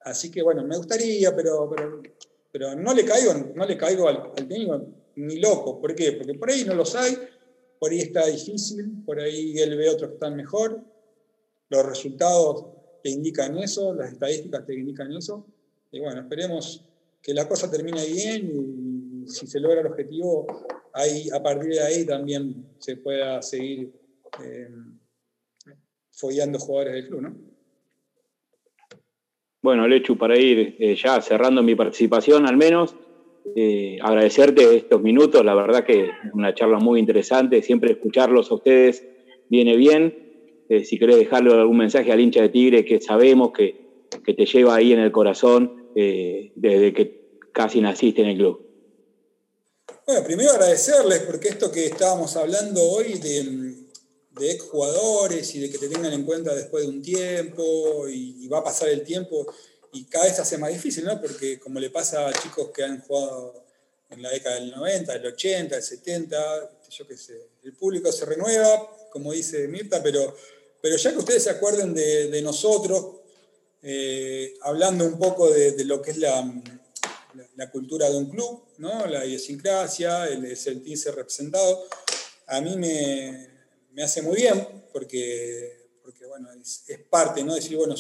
Así 0.03 0.31
que 0.31 0.43
bueno, 0.43 0.63
me 0.63 0.77
gustaría, 0.77 1.35
pero, 1.35 1.75
pero, 2.53 2.75
no 2.75 2.93
le 2.93 3.07
caigo, 3.07 3.33
no 3.55 3.65
le 3.65 3.75
caigo 3.79 4.07
al, 4.07 4.35
técnico 4.35 4.87
ni 5.17 5.41
loco. 5.41 5.81
¿Por 5.81 5.95
qué? 5.95 6.13
Porque 6.13 6.35
por 6.35 6.51
ahí 6.51 6.63
no 6.65 6.75
los 6.75 6.95
hay, 6.95 7.17
por 7.79 7.91
ahí 7.91 8.01
está 8.01 8.27
difícil, 8.27 9.03
por 9.07 9.19
ahí 9.19 9.59
él 9.59 9.79
ve 9.79 9.89
otros 9.89 10.11
que 10.11 10.15
están 10.17 10.37
mejor. 10.37 10.79
Los 11.71 11.87
resultados 11.87 12.67
te 13.03 13.09
indican 13.09 13.57
eso, 13.57 13.95
las 13.95 14.13
estadísticas 14.13 14.67
te 14.67 14.75
indican 14.75 15.11
eso. 15.17 15.47
Y 15.91 16.01
bueno, 16.01 16.21
esperemos 16.21 16.85
que 17.23 17.33
la 17.33 17.49
cosa 17.49 17.71
termine 17.71 18.05
bien 18.05 19.25
y 19.25 19.27
si 19.27 19.47
se 19.47 19.59
logra 19.59 19.81
el 19.81 19.87
objetivo, 19.87 20.47
ahí, 20.95 21.29
a 21.33 21.43
partir 21.43 21.71
de 21.71 21.83
ahí 21.83 22.07
también 22.07 22.67
se 22.79 22.97
pueda 22.97 23.41
seguir 23.43 23.93
eh, 24.43 24.69
follando 26.11 26.59
jugadores 26.59 26.95
del 26.95 27.09
club, 27.09 27.23
¿no? 27.23 27.37
Bueno, 29.63 29.87
Lechu, 29.87 30.17
para 30.17 30.39
ir 30.39 30.77
eh, 30.79 30.95
ya 30.95 31.21
cerrando 31.21 31.63
mi 31.63 31.75
participación 31.75 32.47
al 32.47 32.57
menos, 32.57 32.97
eh, 33.55 33.99
agradecerte 34.01 34.77
estos 34.77 35.03
minutos, 35.03 35.45
la 35.45 35.55
verdad 35.55 35.85
que 35.85 36.11
una 36.33 36.55
charla 36.55 36.79
muy 36.79 36.99
interesante, 36.99 37.63
siempre 37.63 37.93
escucharlos 37.93 38.51
a 38.51 38.55
ustedes 38.55 39.05
viene 39.49 39.77
bien. 39.77 40.29
si 40.85 40.99
querés 40.99 41.17
dejarle 41.17 41.53
algún 41.53 41.79
mensaje 41.79 42.13
al 42.13 42.21
hincha 42.21 42.43
de 42.43 42.49
Tigre 42.49 42.85
que 42.85 43.01
sabemos 43.01 43.51
que, 43.53 44.07
que 44.25 44.35
te 44.35 44.47
lleva 44.47 44.77
ahí 44.77 44.93
en 44.93 45.01
el 45.01 45.11
corazón 45.11 45.91
desde 45.95 46.93
que 46.93 47.39
casi 47.53 47.81
naciste 47.81 48.23
en 48.23 48.29
el 48.29 48.37
club. 48.37 48.70
Bueno, 50.11 50.25
primero 50.25 50.51
agradecerles 50.51 51.21
porque 51.21 51.51
esto 51.51 51.71
que 51.71 51.87
estábamos 51.87 52.35
hablando 52.35 52.83
hoy 52.83 53.21
de, 53.21 54.51
exjugadores 54.51 55.55
y 55.55 55.61
de 55.61 55.71
que 55.71 55.79
te 55.79 55.89
tengan 55.89 56.13
en 56.13 56.25
cuenta 56.25 56.53
después 56.53 56.83
de 56.83 56.91
un 56.91 57.01
tiempo 57.01 58.09
y, 58.09 58.49
va 58.49 58.59
a 58.59 58.65
pasar 58.65 58.89
el 58.89 59.05
tiempo 59.05 59.47
y 59.93 60.07
cada 60.07 60.25
vez 60.25 60.37
hace 60.41 60.59
más 60.59 60.73
difícil, 60.73 61.05
¿no? 61.05 61.21
Porque 61.21 61.61
como 61.61 61.79
le 61.79 61.91
pasa 61.91 62.27
a 62.27 62.33
chicos 62.33 62.73
que 62.75 62.83
han 62.83 63.01
jugado 63.03 63.65
en 64.11 64.21
la 64.21 64.31
década 64.31 64.57
del 64.57 64.73
90, 64.73 65.13
del 65.13 65.27
80, 65.27 65.77
del 65.77 65.85
70, 65.85 66.71
yo 66.91 67.07
qué 67.07 67.17
sé, 67.17 67.47
el 67.63 67.75
público 67.75 68.11
se 68.11 68.25
renueva, 68.25 68.91
como 69.13 69.33
dice 69.33 69.69
Mirta, 69.69 70.03
pero, 70.03 70.35
pero 70.83 70.97
ya 70.97 71.13
que 71.13 71.19
ustedes 71.19 71.45
se 71.45 71.51
acuerden 71.51 71.95
de, 71.95 72.43
nosotros, 72.43 73.21
eh, 73.81 74.55
hablando 74.63 75.05
un 75.05 75.21
poco 75.21 75.49
de 75.49 75.85
lo 75.85 76.03
que 76.03 76.11
es 76.11 76.17
la, 76.17 76.45
la, 77.57 77.71
cultura 77.71 78.09
de 78.09 78.17
un 78.17 78.31
club, 78.31 78.65
¿no? 78.79 79.07
la 79.07 79.25
idiosincrasia, 79.25 80.27
el 80.27 80.57
sentirse 80.57 81.13
representado, 81.13 81.85
a 82.51 82.61
mí 82.61 82.77
me, 82.77 84.03
hace 84.03 84.23
muy 84.23 84.37
bien 84.37 84.85
porque, 84.93 85.89
porque 86.03 86.27
bueno, 86.27 86.49
es, 86.53 86.85
parte, 87.09 87.45
¿no? 87.45 87.55
Decir, 87.55 87.77
bueno, 87.77 87.95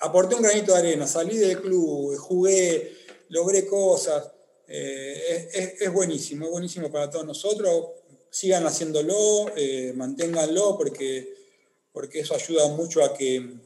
aporté 0.00 0.34
un 0.34 0.42
granito 0.42 0.72
de 0.72 0.78
arena, 0.78 1.06
salí 1.06 1.38
del 1.38 1.60
club, 1.60 2.16
jugué, 2.16 2.94
logré 3.30 3.66
cosas. 3.66 4.30
Eh, 4.68 5.76
es, 5.80 5.92
buenísimo, 5.92 6.44
es 6.44 6.50
buenísimo 6.50 6.90
para 6.90 7.10
todos 7.10 7.24
nosotros. 7.24 7.86
Sigan 8.28 8.66
haciéndolo, 8.66 9.50
eh, 9.56 9.92
manténganlo 9.94 10.76
porque, 10.76 11.34
porque 11.92 12.20
eso 12.20 12.34
ayuda 12.34 12.68
mucho 12.68 13.02
a 13.02 13.14
que, 13.14 13.60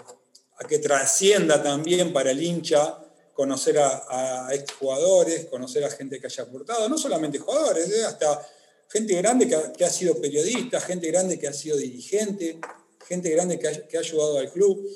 a 0.59 0.67
que 0.69 0.79
trascienda 0.79 1.61
también 1.61 2.13
para 2.13 2.31
el 2.31 2.41
hincha 2.41 2.99
conocer 3.41 3.79
a, 3.79 4.49
a 4.49 4.55
exjugadores, 4.55 5.47
conocer 5.47 5.83
a 5.83 5.89
gente 5.89 6.21
que 6.21 6.27
haya 6.27 6.43
aportado, 6.45 6.91
no 6.91 6.99
solamente 6.99 7.39
jugadores, 7.39 7.89
¿eh? 7.89 8.05
hasta 8.05 8.47
gente 8.87 9.15
grande 9.15 9.49
que 9.49 9.83
ha, 9.83 9.89
sido 9.89 10.21
periodista, 10.21 10.79
gente 10.79 11.11
grande 11.11 11.39
que 11.39 11.49
ha 11.49 11.53
sido 11.55 11.79
dirigente, 11.79 12.61
gente 13.09 13.31
grande 13.31 13.59
que 13.59 13.97
ha, 13.97 14.01
ayudado 14.01 14.37
al 14.37 14.53
club. 14.53 14.87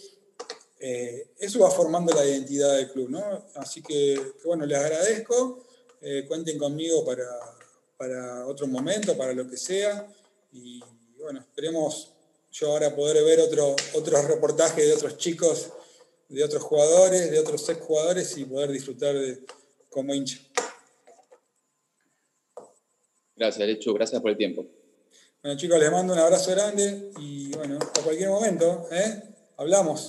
Eh, 0.78 1.30
eso 1.38 1.61
va 1.61 1.70
formando 1.70 2.12
la 2.12 2.22
identidad 2.22 2.76
del 2.76 2.92
club, 2.92 3.09
¿no? 3.09 3.46
Así 3.54 3.80
que, 3.80 4.20
bueno, 4.44 4.66
les 4.66 4.76
agradezco, 4.76 5.64
eh, 6.02 6.26
cuenten 6.28 6.59
conmigo 6.59 7.02
para, 7.02 7.26
para 7.96 8.46
otro 8.46 8.66
momento, 8.66 9.16
para 9.16 9.33
lo 9.33 9.48
que 9.48 9.57
sea, 9.57 10.07
y 10.52 10.83
bueno, 11.18 11.40
esperemos 11.40 12.12
yo 12.52 12.72
ahora 12.72 12.94
poder 12.94 13.24
ver 13.24 13.40
otro, 13.40 13.74
otros 13.94 14.24
reportajes 14.26 14.87
de 14.87 14.92
otros 14.92 15.16
chicos 15.16 15.70
de 16.35 16.44
otros 16.44 16.62
jugadores, 16.62 17.31
de 17.31 17.38
otros 17.38 17.68
ex 17.68 17.81
jugadores 17.81 18.37
y 18.37 18.44
poder 18.44 18.70
disfrutar 18.70 19.14
de, 19.14 19.44
como 19.88 20.14
hincha. 20.14 20.38
Gracias, 23.37 23.66
Lechu, 23.66 23.94
gracias 23.94 24.20
por 24.20 24.31
el 24.31 24.37
tiempo. 24.37 24.66
Bueno 25.42 25.59
chicos, 25.59 25.79
les 25.79 25.90
mando 25.90 26.12
un 26.12 26.18
abrazo 26.18 26.51
grande 26.53 27.11
y 27.18 27.55
bueno, 27.57 27.79
hasta 27.81 28.03
cualquier 28.03 28.31
momento, 28.31 28.88
¿eh? 28.90 29.23
hablamos. 29.57 30.09